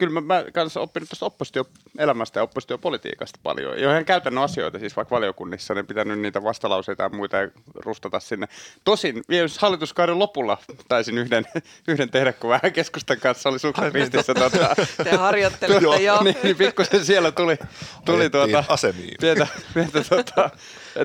[0.00, 3.80] kyllä mä, mä kanssa oppinut tuosta oppositioelämästä ja oppositiopolitiikasta paljon.
[3.80, 8.20] Ja ihan käytännön asioita, siis vaikka valiokunnissa, ne pitänyt niitä vastalauseita ja muita ja rustata
[8.20, 8.48] sinne.
[8.84, 10.58] Tosin vielä hallituskauden lopulla
[10.88, 11.46] taisin yhden,
[11.88, 14.34] yhden tehdä, kun vähän keskustan kanssa oli sukset ristissä.
[14.34, 16.22] Tuota, Te harjoittelette jo.
[16.22, 17.56] niin, niin pikkusen siellä tuli,
[18.04, 19.16] tuli tuota, asemiin.
[19.20, 20.50] pientä, pientä tuota,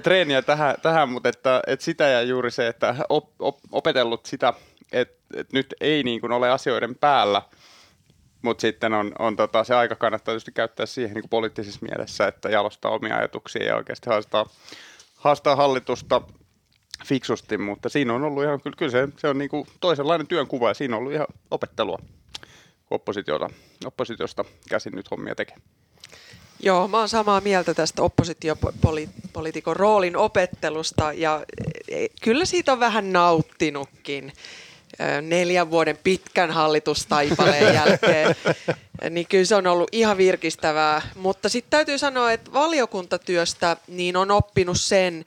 [0.04, 4.54] treeniä tähän, tähän mutta että, että sitä ja juuri se, että op, op, opetellut sitä,
[4.92, 7.42] että, että nyt ei niin kuin ole asioiden päällä,
[8.46, 12.28] mutta sitten on, on tota, se aika kannattaa tietysti käyttää siihen niin kuin poliittisessa mielessä,
[12.28, 14.46] että jalostaa omia ajatuksia ja oikeasti haastaa,
[15.16, 16.22] haastaa hallitusta
[17.06, 20.74] fiksusti, mutta siinä on ollut ihan, kyllä, se, se on niin kuin toisenlainen työnkuva ja
[20.74, 22.00] siinä on ollut ihan opettelua
[22.92, 23.50] oppositiota,
[23.86, 25.58] oppositiosta käsin nyt hommia tekee.
[26.60, 31.46] Joo, mä oon samaa mieltä tästä oppositiopoliitikon roolin opettelusta ja
[31.88, 34.34] e, kyllä siitä on vähän nauttinutkin
[35.22, 38.36] neljän vuoden pitkän hallitustaipaleen jälkeen.
[39.10, 44.32] Niin kyllä se on ollut ihan virkistävää, mutta sitten täytyy sanoa, että valiokuntatyöstä niin on
[44.32, 45.26] oppinut sen,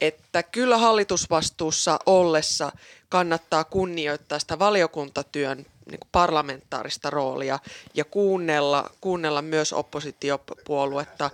[0.00, 2.72] että kyllä hallitusvastuussa ollessa
[3.08, 5.56] kannattaa kunnioittaa sitä valiokuntatyön
[5.90, 7.58] niin kuin parlamentaarista roolia
[7.94, 11.30] ja kuunnella, kuunnella myös oppositiopuoluetta.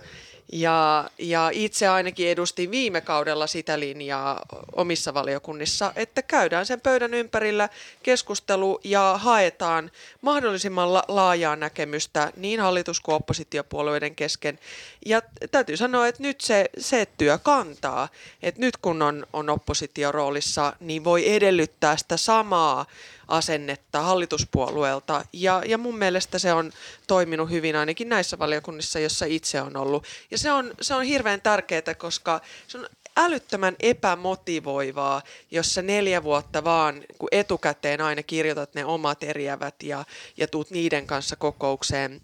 [0.51, 7.13] Ja, ja itse ainakin edustin viime kaudella sitä linjaa omissa valiokunnissa, että käydään sen pöydän
[7.13, 7.69] ympärillä
[8.03, 14.59] keskustelu ja haetaan mahdollisimman la- laajaa näkemystä niin hallitus- kuin oppositiopuolueiden kesken.
[15.05, 18.09] Ja täytyy sanoa, että nyt se, se työ kantaa.
[18.43, 22.85] Että nyt kun on, on oppositioroolissa, niin voi edellyttää sitä samaa
[23.27, 25.25] asennetta hallituspuolueelta.
[25.33, 26.71] Ja, ja mun mielestä se on
[27.07, 30.05] toiminut hyvin ainakin näissä valiokunnissa, jossa itse on ollut.
[30.31, 32.87] Ja se on, se on hirveän tärkeää, koska se on
[33.17, 40.05] älyttömän epämotivoivaa, jos sä neljä vuotta vaan kun etukäteen aina kirjoitat ne omat eriävät ja,
[40.37, 42.21] ja tuut niiden kanssa kokoukseen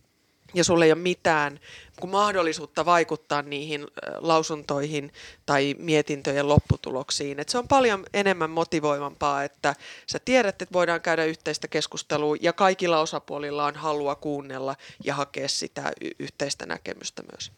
[0.53, 1.59] ja sulla ei ole mitään
[1.99, 3.87] kuin mahdollisuutta vaikuttaa niihin
[4.17, 5.11] lausuntoihin
[5.45, 7.39] tai mietintöjen lopputuloksiin.
[7.39, 9.75] Et se on paljon enemmän motivoivampaa, että
[10.07, 15.47] sä tiedät, että voidaan käydä yhteistä keskustelua ja kaikilla osapuolilla on halua kuunnella ja hakea
[15.47, 17.51] sitä yhteistä näkemystä myös.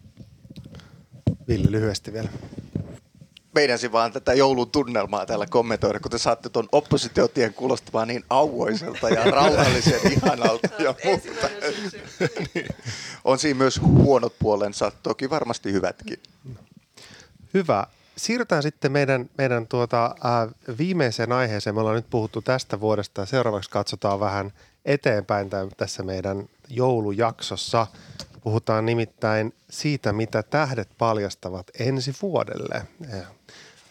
[1.48, 2.30] Ville lyhyesti vielä.
[3.56, 9.10] Meidänsi vaan tätä joulun tunnelmaa täällä kommentoida, kun te saatte tuon oppositiotien kuulostamaan niin auvoiselta
[9.10, 10.70] ja rauhallisen ihanalta.
[10.80, 11.50] Ja muuta.
[12.54, 12.68] niin.
[13.24, 16.20] On siinä myös huonot puolensa, toki varmasti hyvätkin.
[17.54, 17.88] Hyvä.
[18.18, 21.76] Siirrytään sitten meidän, meidän tuota, äh, viimeiseen aiheeseen.
[21.76, 24.54] Me ollaan nyt puhuttu tästä vuodesta ja seuraavaksi katsotaan vähän
[24.86, 27.88] eteenpäin tässä meidän joulujaksossa.
[28.46, 32.82] Puhutaan nimittäin siitä, mitä tähdet paljastavat ensi vuodelle.
[33.10, 33.26] Ja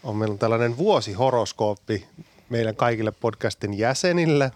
[0.02, 2.06] On meillä tällainen vuosihoroskooppi
[2.48, 4.52] meidän kaikille podcastin jäsenille.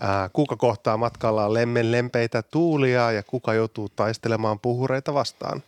[0.00, 5.62] Ää, kuka kohtaa matkallaan lemmen lempeitä tuulia ja kuka joutuu taistelemaan puhureita vastaan.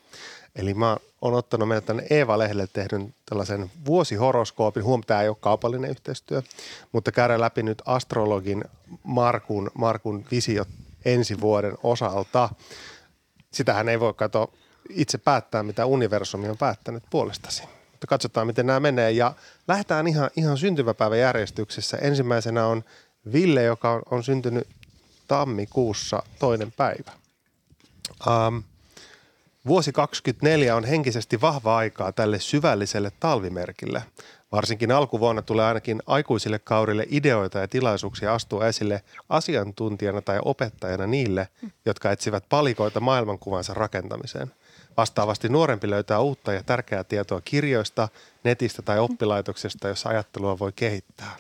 [0.56, 4.84] Eli mä oon ottanut meille tänne Eeva-lehdelle tehdyn tällaisen vuosihoroskoopin.
[4.84, 6.42] Huom, tämä ei ole kaupallinen yhteistyö,
[6.92, 8.64] mutta käydään läpi nyt astrologin
[9.02, 10.68] Markun, Markun visiot
[11.04, 12.48] ensi vuoden osalta.
[13.52, 14.48] Sitähän ei voi katsoa
[14.88, 17.62] itse päättää, mitä universumi on päättänyt puolestasi.
[17.62, 19.10] Mutta katsotaan, miten nämä menee.
[19.10, 19.34] Ja
[19.68, 21.96] lähdetään ihan, ihan syntymäpäivän järjestyksessä.
[21.96, 22.84] Ensimmäisenä on
[23.32, 24.68] Ville, joka on, on syntynyt
[25.28, 27.12] tammikuussa toinen päivä.
[28.26, 28.62] Um,
[29.66, 34.02] Vuosi 24 on henkisesti vahva aikaa tälle syvälliselle talvimerkille.
[34.52, 41.48] Varsinkin alkuvuonna tulee ainakin aikuisille kaurille ideoita ja tilaisuuksia astua esille asiantuntijana tai opettajana niille,
[41.86, 44.52] jotka etsivät palikoita maailmankuvansa rakentamiseen.
[44.96, 48.08] Vastaavasti nuorempi löytää uutta ja tärkeää tietoa kirjoista,
[48.44, 51.36] netistä tai oppilaitoksesta, jossa ajattelua voi kehittää.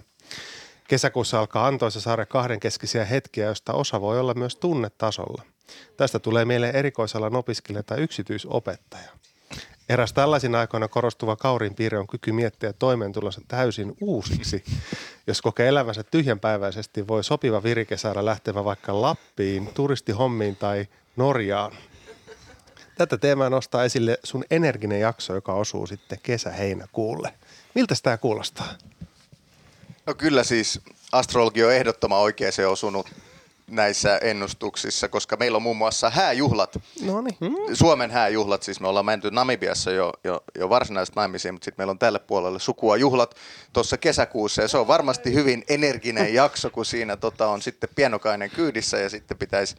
[0.88, 5.42] Kesäkuussa alkaa antoisa sarja kahdenkeskisiä hetkiä, joista osa voi olla myös tunnetasolla.
[5.96, 9.10] Tästä tulee mieleen erikoisalan opiskelija tai yksityisopettaja.
[9.92, 14.64] Eräs tällaisin aikoina korostuva kaurin piirre on kyky miettiä toimeentulonsa täysin uusiksi.
[15.26, 21.72] Jos kokee elävänsä tyhjänpäiväisesti, voi sopiva virike saada lähtemään vaikka Lappiin, turistihommiin tai Norjaan.
[22.98, 27.34] Tätä teemaa nostaa esille sun energinen jakso, joka osuu sitten kesä-heinäkuulle.
[27.74, 28.68] Miltä tämä kuulostaa?
[30.06, 30.80] No kyllä siis
[31.12, 33.10] astrologi on ehdottoman oikein se osunut
[33.72, 36.78] näissä ennustuksissa, koska meillä on muun muassa hääjuhlat.
[37.04, 37.76] No niin.
[37.76, 41.90] Suomen hääjuhlat, siis me ollaan menty Namibiassa jo, jo, jo varsinaisesti naimisiin, mutta sitten meillä
[41.90, 43.34] on tälle puolelle sukua juhlat
[43.72, 48.50] tuossa kesäkuussa ja se on varmasti hyvin energinen jakso, kun siinä tota, on sitten pienokainen
[48.50, 49.76] kyydissä ja sitten pitäisi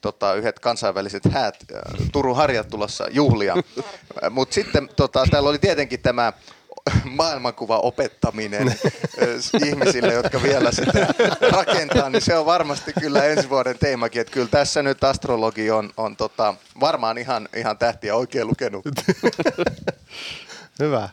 [0.00, 1.80] tota, yhdet kansainväliset häät äh,
[2.12, 3.54] Turun harjat tulossa juhlia.
[4.30, 6.32] Mutta sitten tota, täällä oli tietenkin tämä
[7.04, 11.14] maailmankuva opettaminen äh, ihmisille, jotka vielä sitä
[11.50, 15.90] rakentaa, niin se on varmasti kyllä ensi vuoden teemakin, että kyllä tässä nyt astrologi on,
[15.96, 18.84] on tota, varmaan ihan, ihan tähtiä oikein lukenut.
[20.80, 21.08] Hyvä.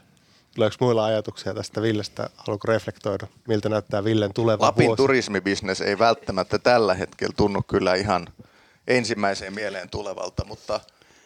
[0.56, 2.30] Tuleeko muilla ajatuksia tästä Villestä?
[2.38, 4.98] Haluatko reflektoida, miltä näyttää Villen tuleva Lapin vuosi?
[4.98, 8.28] turismibisnes ei välttämättä tällä hetkellä tunnu kyllä ihan
[8.88, 10.80] ensimmäiseen mieleen tulevalta, mutta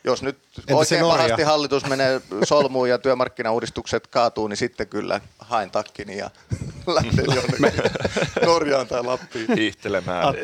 [0.06, 0.38] jos nyt
[0.68, 6.30] se oikein pahasti hallitus menee solmuun ja työmarkkinauudistukset kaatuu, niin sitten kyllä haen takkini ja
[6.88, 7.92] lähden jonnekin
[8.46, 9.54] Norjaan tai Lappiin.
[9.56, 10.36] hiihtelemään.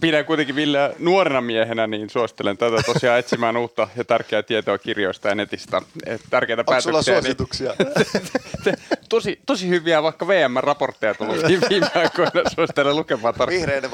[0.00, 5.28] Pidän kuitenkin Ville nuorena miehenä, niin suosittelen tätä tosiaan etsimään uutta ja tärkeää tietoa kirjoista
[5.28, 5.82] ja netistä.
[6.06, 7.14] Et tärkeitä Onko sulla päätöksiä.
[7.20, 7.74] suosituksia?
[8.66, 8.76] Niin,
[9.08, 11.36] tosi, tosi hyviä vaikka VM-raportteja tullut
[11.70, 12.50] viime aikoina.
[12.54, 13.60] Suosittelen lukemaan tarkkaan.
[13.60, 13.90] Vihreiden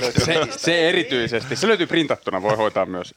[0.00, 1.56] löytyy Se, se erityisesti.
[1.56, 3.14] Se löytyy printattuna, voi hoitaa myös.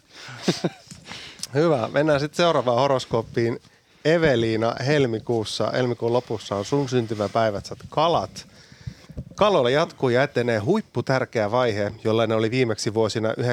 [1.55, 1.89] Hyvä.
[1.91, 3.59] Mennään sitten seuraavaan horoskooppiin.
[4.05, 8.47] Eveliina helmikuussa, helmikuun lopussa on sun syntymäpäivät, sä oot kalat.
[9.35, 13.35] Kaloilla jatkuu ja etenee huipputärkeä vaihe, jollainen oli viimeksi vuosina 94-96.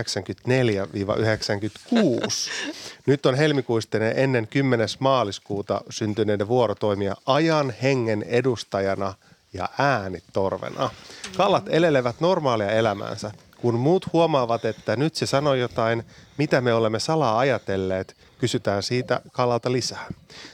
[3.06, 4.88] Nyt on helmikuisten ennen 10.
[4.98, 9.14] maaliskuuta syntyneiden vuoro toimia ajan hengen edustajana
[9.52, 10.90] ja äänitorvena.
[11.36, 13.30] Kalat elelevät normaalia elämäänsä.
[13.62, 16.02] Kun muut huomaavat, että nyt se sanoi jotain,
[16.38, 20.06] mitä me olemme salaa ajatelleet, kysytään siitä kalalta lisää.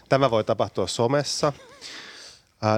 [0.09, 1.53] Tämä voi tapahtua somessa,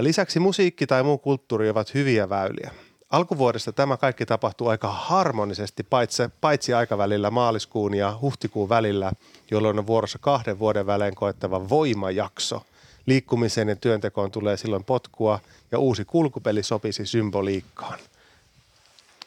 [0.00, 2.70] Lisäksi musiikki tai muu kulttuuri ovat hyviä väyliä.
[3.10, 9.12] Alkuvuodesta tämä kaikki tapahtuu aika harmonisesti, paitsi, paitsi aikavälillä maaliskuun ja huhtikuun välillä,
[9.50, 12.62] jolloin on vuorossa kahden vuoden välein koettava voimajakso.
[13.06, 15.40] Liikkumiseen ja työntekoon tulee silloin potkua
[15.72, 17.98] ja uusi kulkupeli sopisi symboliikkaan.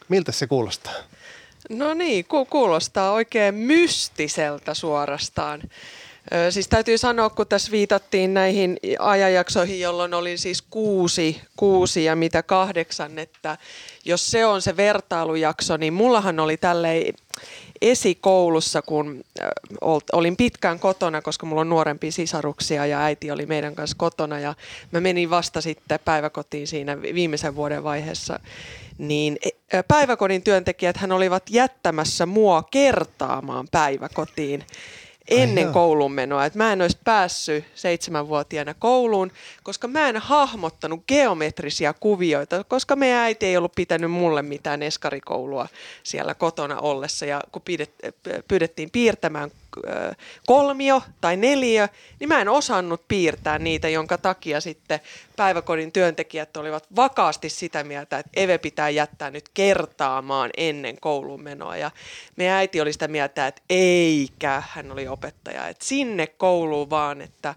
[0.09, 0.93] Miltä se kuulostaa?
[1.69, 5.61] No niin, ku- kuulostaa oikein mystiseltä suorastaan.
[6.33, 12.15] Ö, siis täytyy sanoa, kun tässä viitattiin näihin ajanjaksoihin, jolloin olin siis kuusi, kuusi ja
[12.15, 13.57] mitä kahdeksan, että
[14.05, 17.13] jos se on se vertailujakso, niin mullahan oli tälleen
[17.83, 19.23] esikoulussa, kun
[20.13, 24.53] olin pitkään kotona, koska mulla on nuorempia sisaruksia ja äiti oli meidän kanssa kotona ja
[24.91, 28.39] mä menin vasta sitten päiväkotiin siinä vi- viimeisen vuoden vaiheessa,
[28.97, 34.65] niin e- päiväkodin työntekijät hän olivat jättämässä mua kertaamaan päiväkotiin
[35.27, 35.73] ennen joo.
[35.73, 36.45] koulun menoa.
[36.45, 39.31] Et mä en olisi päässyt seitsemänvuotiaana kouluun,
[39.63, 45.67] koska mä en hahmottanut geometrisia kuvioita, koska meidän äiti ei ollut pitänyt mulle mitään eskarikoulua
[46.03, 47.25] siellä kotona ollessa.
[47.25, 47.93] Ja kun pidet,
[48.47, 49.51] pyydettiin piirtämään
[50.45, 51.87] kolmio tai neliö,
[52.19, 54.99] niin mä en osannut piirtää niitä, jonka takia sitten
[55.35, 61.77] päiväkodin työntekijät olivat vakaasti sitä mieltä, että Eve pitää jättää nyt kertaamaan ennen kouluun menoa.
[61.77, 61.91] Ja
[62.35, 67.55] meidän äiti oli sitä mieltä, että eikä, hän oli opettaja, että sinne kouluun vaan, että,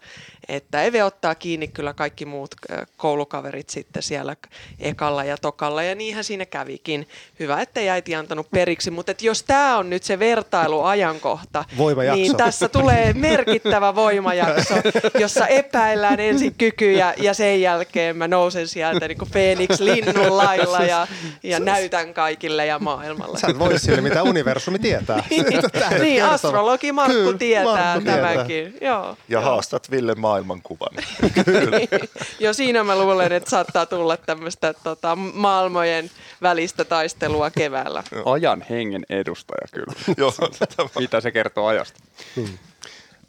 [0.49, 4.37] että Eve ottaa kiinni kyllä kaikki muut ö, koulukaverit sitten siellä
[4.79, 7.09] ekalla ja tokalla, ja niinhän siinä kävikin.
[7.41, 11.65] Hyvä, että äiti antanut periksi, mutta että jos tämä on nyt se vertailuajankohta,
[12.13, 12.33] Voimajakso.
[12.33, 14.75] niin tässä tulee merkittävä voimajakso,
[15.19, 20.81] jossa epäillään ensin kykyjä ja sen jälkeen mä nousen sieltä niin kuin Phoenix linnun lailla
[20.85, 21.07] ja,
[21.43, 23.39] ja näytän kaikille ja maailmalle.
[23.39, 25.23] Sä et voi sille, mitä universumi tietää.
[25.31, 26.33] Niin, kertovat.
[26.33, 28.33] astrologi Markku Kyllä, tietää Markku tietää.
[28.35, 28.75] tämänkin.
[28.81, 29.17] Joo.
[29.29, 30.89] Ja haastat Ville maailmankuvan.
[32.41, 36.11] Jo siinä mä luulen, että saattaa tulla tämmöistä tota, maailmojen
[36.43, 38.03] välistä taistelua keväällä.
[38.25, 39.93] Ajan hengen edustaja kyllä.
[40.17, 40.33] Joo,
[40.99, 41.96] Mitä se kertoo ajasta?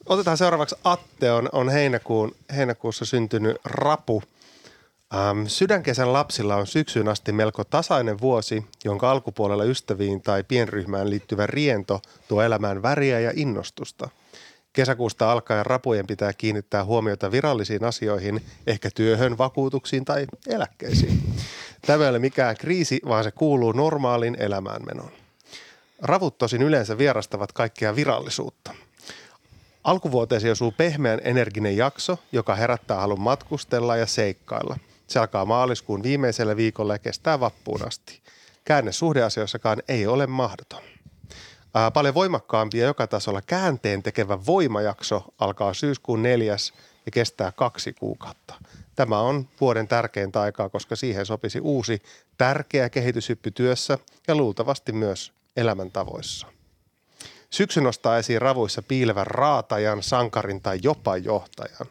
[0.06, 4.24] Otetaan seuraavaksi Atte, on, on heinäkuun, heinäkuussa syntynyt rapu.
[5.16, 11.48] Ähm, sydänkesän lapsilla on syksyyn asti melko tasainen vuosi, jonka alkupuolella ystäviin tai pienryhmään liittyvä
[11.48, 14.10] riento tuo elämään väriä ja innostusta.
[14.74, 21.24] Kesäkuusta alkaen rapujen pitää kiinnittää huomiota virallisiin asioihin, ehkä työhön, vakuutuksiin tai eläkkeisiin.
[21.86, 25.12] Tämä ei ole mikään kriisi, vaan se kuuluu normaaliin elämäänmenoon.
[26.02, 28.74] Ravut tosin yleensä vierastavat kaikkea virallisuutta.
[29.84, 34.78] Alkuvuoteesi osuu pehmeän energinen jakso, joka herättää halun matkustella ja seikkailla.
[35.08, 38.22] Se alkaa maaliskuun viimeisellä viikolla ja kestää vappuun asti.
[38.66, 40.82] Käänne suhdeasioissakaan ei ole mahdoton.
[41.74, 46.74] Ää, paljon voimakkaampi ja joka tasolla käänteen tekevä voimajakso alkaa syyskuun neljäs
[47.06, 48.54] ja kestää kaksi kuukautta.
[48.96, 52.02] Tämä on vuoden tärkeintä aikaa, koska siihen sopisi uusi
[52.38, 56.48] tärkeä kehityshyppy työssä ja luultavasti myös elämäntavoissa.
[57.50, 61.88] Syksy nostaa esiin ravuissa piilevän raatajan, sankarin tai jopa johtajan.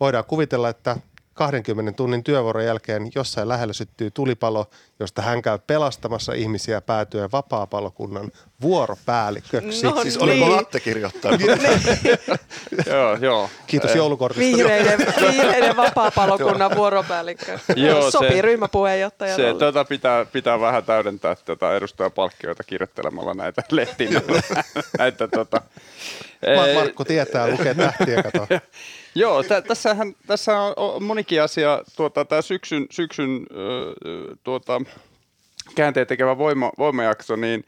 [0.00, 0.96] Voidaan kuvitella, että
[1.34, 4.66] 20 tunnin työvuoron jälkeen jossain lähellä syttyy tulipalo,
[5.00, 9.86] josta hän käy pelastamassa ihmisiä päätyen vapaapalokunnan vuoropäälliköksi.
[9.86, 10.22] No Siis niin.
[10.42, 11.40] oliko Atte kirjoittanut?
[12.86, 13.50] joo, joo.
[13.66, 14.56] Kiitos joulukortista.
[14.56, 14.98] Vihreiden,
[15.32, 17.58] vihreiden vapaa-palokunnan vuoropäällikkö.
[17.76, 19.36] Joo, Sopii se- ryhmäpuheenjohtaja.
[19.36, 24.10] Se tota, pitää, pitää vähän täydentää tota edustajapalkkioita kirjoittelemalla näitä lehtiin.
[24.98, 25.60] näitä, tota,
[26.42, 28.46] Ei, Markku tietää, lukee tähtiä, kato.
[29.14, 31.82] Joo, tä, tässähän, tässä on, on monikin asia.
[31.96, 34.80] Tuota, tämä syksyn, syksyn ö, ö, tuota,
[35.74, 37.64] käänteen tekevä voima, voimajakso, niin,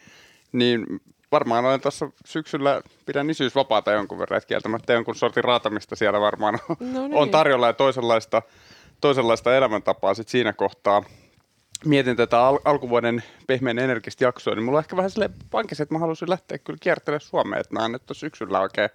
[0.52, 0.86] niin
[1.32, 6.58] varmaan olen tuossa syksyllä, pidän isyysvapaata jonkun verran, että kieltämättä jonkun sortin raatamista siellä varmaan
[6.68, 7.14] on, No niin.
[7.14, 8.42] on tarjolla ja toisenlaista,
[9.00, 11.02] toisenlaista elämäntapaa sit siinä kohtaa.
[11.84, 15.94] Mietin tätä al- alkuvuoden pehmeän energistä jaksoa, niin mulla on ehkä vähän sille pankissa, että
[15.94, 18.90] mä haluaisin lähteä kyllä kiertelemään Suomeen, että mä en nyt syksyllä oikein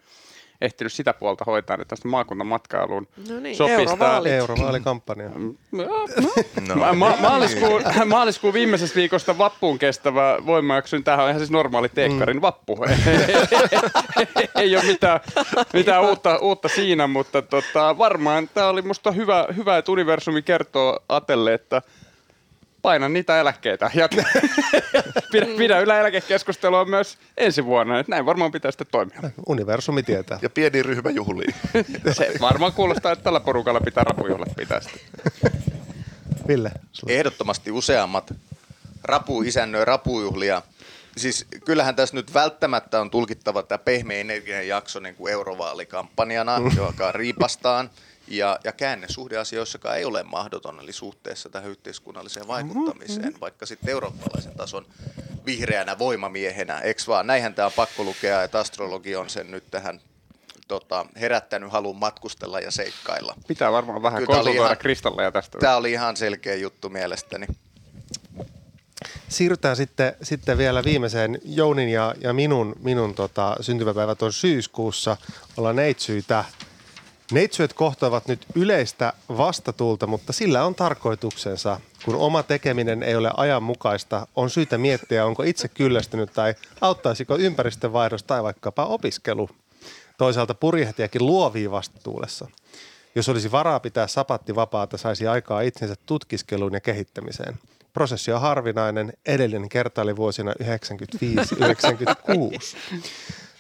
[0.62, 4.32] ehtinyt sitä puolta hoitaa, että tästä maakuntamatkailuun No niin, sopisi eurovaalit.
[4.32, 5.30] Eurovaalikampanja.
[5.72, 11.52] No, ma- ma- maaliskuun, maaliskuun viimeisestä viikosta vappuun kestävä voimajakso, niin tämähän on ihan siis
[11.52, 12.41] normaali teekkarin mm.
[12.41, 12.78] vappu.
[14.56, 15.19] Ei ole mitään,
[15.74, 21.00] mitään uutta, uutta siinä, mutta tota, varmaan tämä oli musta hyvä, hyvä, että universumi kertoo
[21.10, 21.82] Atelle, että
[22.82, 24.10] paina niitä eläkkeitä ja
[25.32, 28.00] pidä, pidä yllä eläkekeskustelua myös ensi vuonna.
[28.00, 29.20] Että näin varmaan pitää sitten toimia.
[29.48, 30.39] Universumi tietää.
[30.42, 31.56] Ja pieni ryhmä juhlii.
[32.18, 35.22] Se varmaan kuulostaa, että tällä porukalla pitää rapujuhlat pitää sitten.
[36.48, 38.34] Ville, sulla- Ehdottomasti useammat
[39.04, 40.62] rapu isännöi rapujuhlia.
[41.18, 47.12] Siis kyllähän tässä nyt välttämättä on tulkittava tämä pehmeä energian jakso niin kuin eurovaalikampanjana, joka
[47.12, 47.89] riipastaan.
[48.30, 54.56] Ja, ja käänne suhdeasioissakaan ei ole mahdoton, eli suhteessa tähän yhteiskunnalliseen vaikuttamiseen, vaikka sitten eurooppalaisen
[54.58, 54.86] tason
[55.46, 57.28] vihreänä voimamiehenä, eikö vaan?
[57.28, 60.02] Näinhän tämä on pakko lukea, että astrologi on sen nyt tähän
[60.68, 63.36] tota, herättänyt halun matkustella ja seikkailla.
[63.48, 65.58] Pitää varmaan vähän Kyllä konsultoida ihan- kristalleja tästä.
[65.58, 67.48] Tämä oli ihan selkeä juttu mielestäni.
[69.30, 71.39] Siirrytään sitten, sitten vielä viimeiseen.
[71.46, 75.18] Jounin ja, ja minun, minun tota, syntymäpäivät on syyskuussa.
[75.58, 76.46] Ollaan neitsyitä.
[77.32, 81.80] Neitsyöt kohtaavat nyt yleistä vastatuulta, mutta sillä on tarkoituksensa.
[82.06, 88.24] Kun oma tekeminen ei ole ajanmukaista, on syytä miettiä, onko itse kyllästynyt tai auttaisiko ympäristövaihdos
[88.24, 89.50] tai vaikkapa opiskelu.
[90.18, 92.48] Toisaalta purjehtijakin luovii vastatuulessa.
[93.15, 97.60] Jos olisi varaa pitää sapatti vapaata, saisi aikaa itsensä tutkiskeluun ja kehittämiseen.
[97.94, 99.13] Prosessi on harvinainen.
[99.26, 100.65] Edellinen kerta oli vuosina 95-96.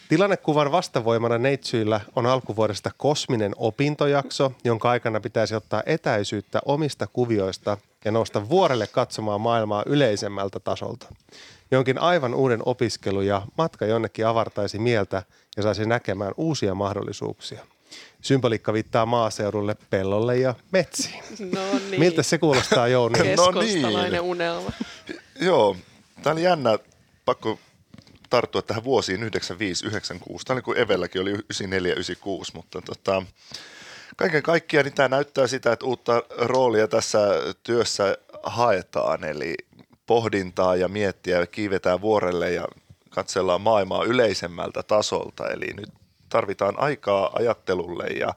[0.09, 8.11] Tilannekuvan vastavoimana neitsyillä on alkuvuodesta kosminen opintojakso, jonka aikana pitäisi ottaa etäisyyttä omista kuvioista ja
[8.11, 11.07] nousta vuorelle katsomaan maailmaa yleisemmältä tasolta.
[11.71, 15.23] Jonkin aivan uuden opiskelu ja matka jonnekin avartaisi mieltä
[15.57, 17.65] ja saisi näkemään uusia mahdollisuuksia.
[18.21, 21.23] Symboliikka viittaa maaseudulle, pellolle ja metsiin.
[21.39, 21.99] No niin.
[21.99, 23.19] Miltä se kuulostaa Jouni?
[23.19, 24.21] No Keskustalainen niin.
[24.21, 24.71] unelma.
[25.41, 25.75] Joo,
[26.23, 26.79] tämä oli jännä,
[27.25, 27.59] pakko
[28.29, 29.27] tarttua tähän vuosiin 95-96.
[30.45, 31.37] Tämä oli kuin Evelläkin oli 94-96,
[32.53, 33.23] mutta tota,
[34.15, 37.19] kaiken kaikkiaan niin tämä näyttää sitä, että uutta roolia tässä
[37.63, 39.55] työssä haetaan, eli
[40.05, 42.65] pohdintaa ja miettiä ja kiivetään vuorelle ja
[43.09, 45.89] katsellaan maailmaa yleisemmältä tasolta, eli nyt
[46.29, 48.33] tarvitaan aikaa ajattelulle ja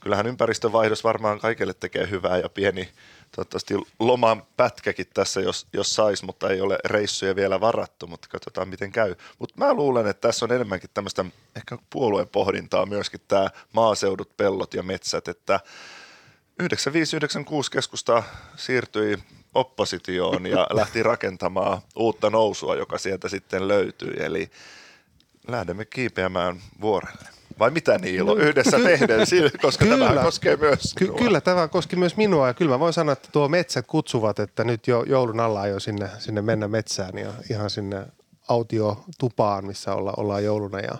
[0.00, 2.88] kyllähän ympäristövaihdos varmaan kaikille tekee hyvää ja pieni
[3.36, 8.68] toivottavasti loman pätkäkin tässä, jos, jos sais, mutta ei ole reissuja vielä varattu, mutta katsotaan
[8.68, 9.14] miten käy.
[9.38, 11.24] Mutta mä luulen, että tässä on enemmänkin tämmöistä
[11.56, 15.60] ehkä puolueen pohdintaa myöskin tämä maaseudut, pellot ja metsät, että
[16.62, 16.66] 95-96
[17.70, 18.22] keskusta
[18.56, 19.18] siirtyi
[19.54, 24.14] oppositioon ja lähti rakentamaan uutta nousua, joka sieltä sitten löytyi.
[24.18, 24.50] Eli
[25.48, 27.28] lähdemme kiipeämään vuorelle.
[27.58, 29.26] Vai mitä Niilo, No, yhdessä ky- tehdään,
[29.62, 30.08] koska Kyllä.
[30.08, 33.28] tämä koskee myös Ky- kyllä tämä koski myös minua ja kyllä mä voin sanoa, että
[33.32, 37.70] tuo metsät kutsuvat, että nyt jo joulun alla jo sinne, sinne mennä metsään ja ihan
[37.70, 38.06] sinne
[38.48, 40.98] autiotupaan, missä olla, ollaan jouluna ja,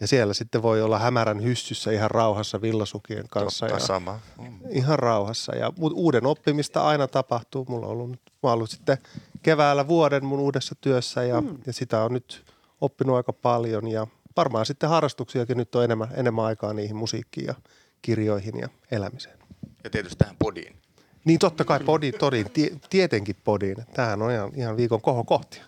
[0.00, 3.66] ja siellä sitten voi olla hämärän hyssyssä ihan rauhassa villasukien kanssa.
[3.66, 4.20] Totta, ja, sama.
[4.40, 4.58] Mm.
[4.70, 7.66] Ihan rauhassa ja uuden oppimista aina tapahtuu.
[7.68, 8.10] Mulla on ollut,
[8.42, 8.98] mä ollut sitten
[9.42, 11.58] keväällä vuoden mun uudessa työssä ja, mm.
[11.66, 12.44] ja sitä on nyt
[12.82, 14.06] oppinut aika paljon ja
[14.36, 17.54] varmaan sitten harrastuksiakin nyt on enemmän, enemmän aikaa niihin musiikkiin ja
[18.02, 19.38] kirjoihin ja elämiseen.
[19.84, 20.76] Ja tietysti tähän podiin.
[21.24, 23.76] Niin totta kai podi, todin, tie, tietenkin podiin.
[23.94, 25.64] Tämähän on ihan, ihan viikon kohokohtia.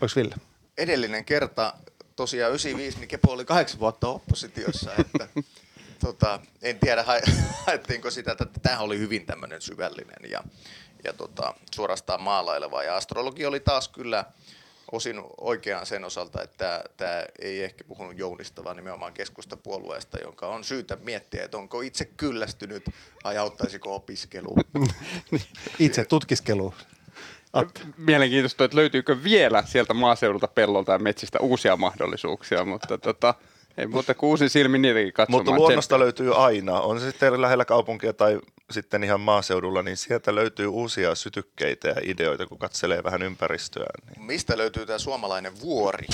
[0.00, 0.34] Oliko Ville?
[0.78, 1.74] edellinen kerta
[2.16, 5.28] tosiaan 95, niin Kepo oli kahdeksan vuotta oppositiossa, että
[6.04, 7.22] tota, en tiedä hae-
[7.66, 10.44] haettiinko sitä, että tämä oli hyvin tämmöinen syvällinen ja,
[11.04, 14.24] ja tota, suorastaan maalaileva ja astrologi oli taas kyllä
[14.92, 20.64] osin oikeaan sen osalta, että tämä ei ehkä puhunut Jounista, vaan nimenomaan keskustapuolueesta, jonka on
[20.64, 22.84] syytä miettiä, että onko itse kyllästynyt
[23.24, 24.60] vai auttaisiko opiskeluun.
[25.78, 26.74] Itse tutkiskelu.
[27.96, 33.34] Mielenkiintoista, että löytyykö vielä sieltä maaseudulta, pellolta ja metsistä uusia mahdollisuuksia, mutta tota,
[33.78, 35.44] ei muuta kuin uusin silmin niitäkin katsomaan.
[35.44, 40.34] Mutta luonnosta löytyy aina, on se sitten lähellä kaupunkia tai sitten ihan maaseudulla, niin sieltä
[40.34, 43.86] löytyy uusia sytykkeitä ja ideoita, kun katselee vähän ympäristöä.
[44.10, 44.26] Niin.
[44.26, 46.06] Mistä löytyy tämä suomalainen vuori?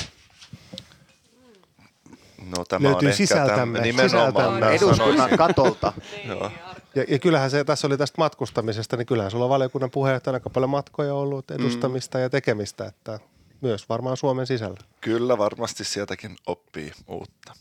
[2.57, 4.69] No tämä Löytyy on ehkä sisältämme, täm- nimenomaan sisältämme.
[4.69, 5.93] Eduskunnan katolta.
[6.27, 6.51] Joo.
[6.95, 10.51] Ja, ja kyllähän se, tässä oli tästä matkustamisesta, niin kyllähän sulla on valiokunnan puheenjohtajana aika
[10.51, 12.23] paljon matkoja ollut, edustamista mm.
[12.23, 13.21] ja tekemistä, että
[13.61, 14.81] myös varmaan Suomen sisällä.
[15.01, 17.53] Kyllä varmasti sieltäkin oppii uutta.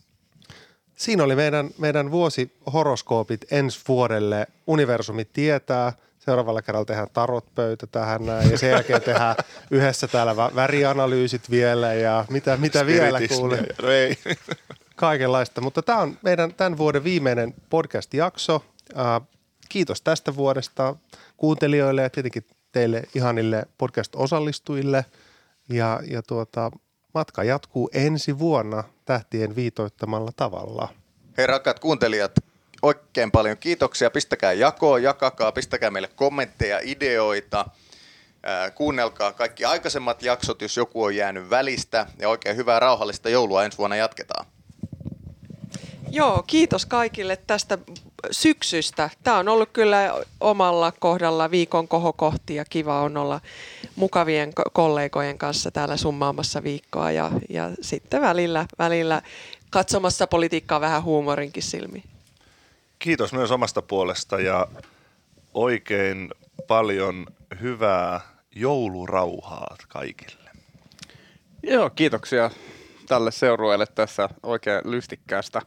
[1.02, 4.48] Siinä oli meidän, meidän vuosihoroskoopit ensi vuodelle.
[4.68, 5.94] Universumi tietää.
[6.20, 8.52] Seuraavalla kerralla tehdään tarotpöytä tähän näin.
[8.52, 9.36] Ja sen jälkeen tehdään
[9.72, 13.66] yhdessä täällä vä- värianalyysit vielä ja mitä, mitä vielä kuulee.
[13.82, 14.18] No ei.
[14.96, 15.62] Kaikenlaista.
[15.62, 18.64] Mutta tämä on meidän tämän vuoden viimeinen podcast-jakso.
[19.00, 19.22] Äh,
[19.70, 20.96] kiitos tästä vuodesta
[21.38, 25.06] kuuntelijoille ja tietenkin teille ihanille podcast-osallistujille.
[25.70, 26.72] Ja, ja tuota,
[27.14, 30.88] matka jatkuu ensi vuonna tähtien viitoittamalla tavalla.
[31.38, 32.32] Hei rakkaat kuuntelijat,
[32.82, 34.12] oikein paljon kiitoksia.
[34.12, 37.66] Pistäkää jakoon, jakakaa, pistäkää meille kommentteja, ideoita.
[38.76, 42.06] Kuunnelkaa kaikki aikaisemmat jaksot, jos joku on jäänyt välistä.
[42.20, 44.46] Ja oikein hyvää rauhallista joulua ensi vuonna jatketaan.
[46.10, 47.78] Joo, kiitos kaikille tästä
[48.32, 49.10] syksystä.
[49.24, 53.42] Tämä on ollut kyllä omalla kohdalla viikon kohokohti ja kiva on olla
[53.96, 59.22] mukavien ko- kollegojen kanssa täällä summaamassa viikkoa ja, ja sitten välillä, välillä
[59.70, 62.04] katsomassa politiikkaa vähän huumorinkin silmiin.
[63.00, 64.68] Kiitos myös omasta puolesta ja
[65.54, 66.30] oikein
[66.68, 67.26] paljon
[67.62, 68.22] hyvää
[68.56, 70.50] joulurauhaa kaikille.
[71.64, 72.52] Joo, kiitoksia
[73.08, 75.62] tälle seurueelle tässä oikein lystikkäästä,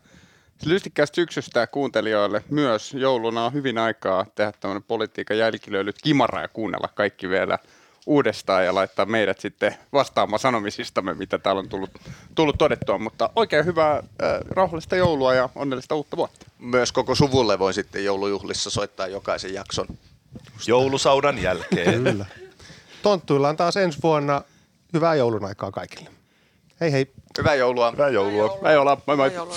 [0.65, 2.95] lystikkäästä syksystä ja kuuntelijoille myös.
[2.95, 7.59] Jouluna on hyvin aikaa tehdä tämmöinen politiikan jälkilöilyt kimara ja kuunnella kaikki vielä
[8.07, 11.91] uudestaan ja laittaa meidät sitten vastaamaan sanomisistamme, mitä täällä on tullut,
[12.35, 12.99] tullut todettua.
[12.99, 14.03] Mutta oikein hyvää äh,
[14.51, 16.47] rauhallista joulua ja onnellista uutta vuotta.
[16.59, 19.87] Myös koko suvulle voi sitten joulujuhlissa soittaa jokaisen jakson.
[20.67, 22.05] Joulusaudan jälkeen.
[22.05, 22.27] Kyllä.
[23.03, 24.43] Tonttuilla on taas ensi vuonna
[24.93, 26.11] hyvää joulun aikaa kaikille.
[26.81, 27.13] Hei hei.
[27.39, 27.91] Hyvää joulua!
[27.91, 28.59] Hyvää joulua.
[28.71, 29.35] Ei olla, moi moi.
[29.35, 29.55] Joulun.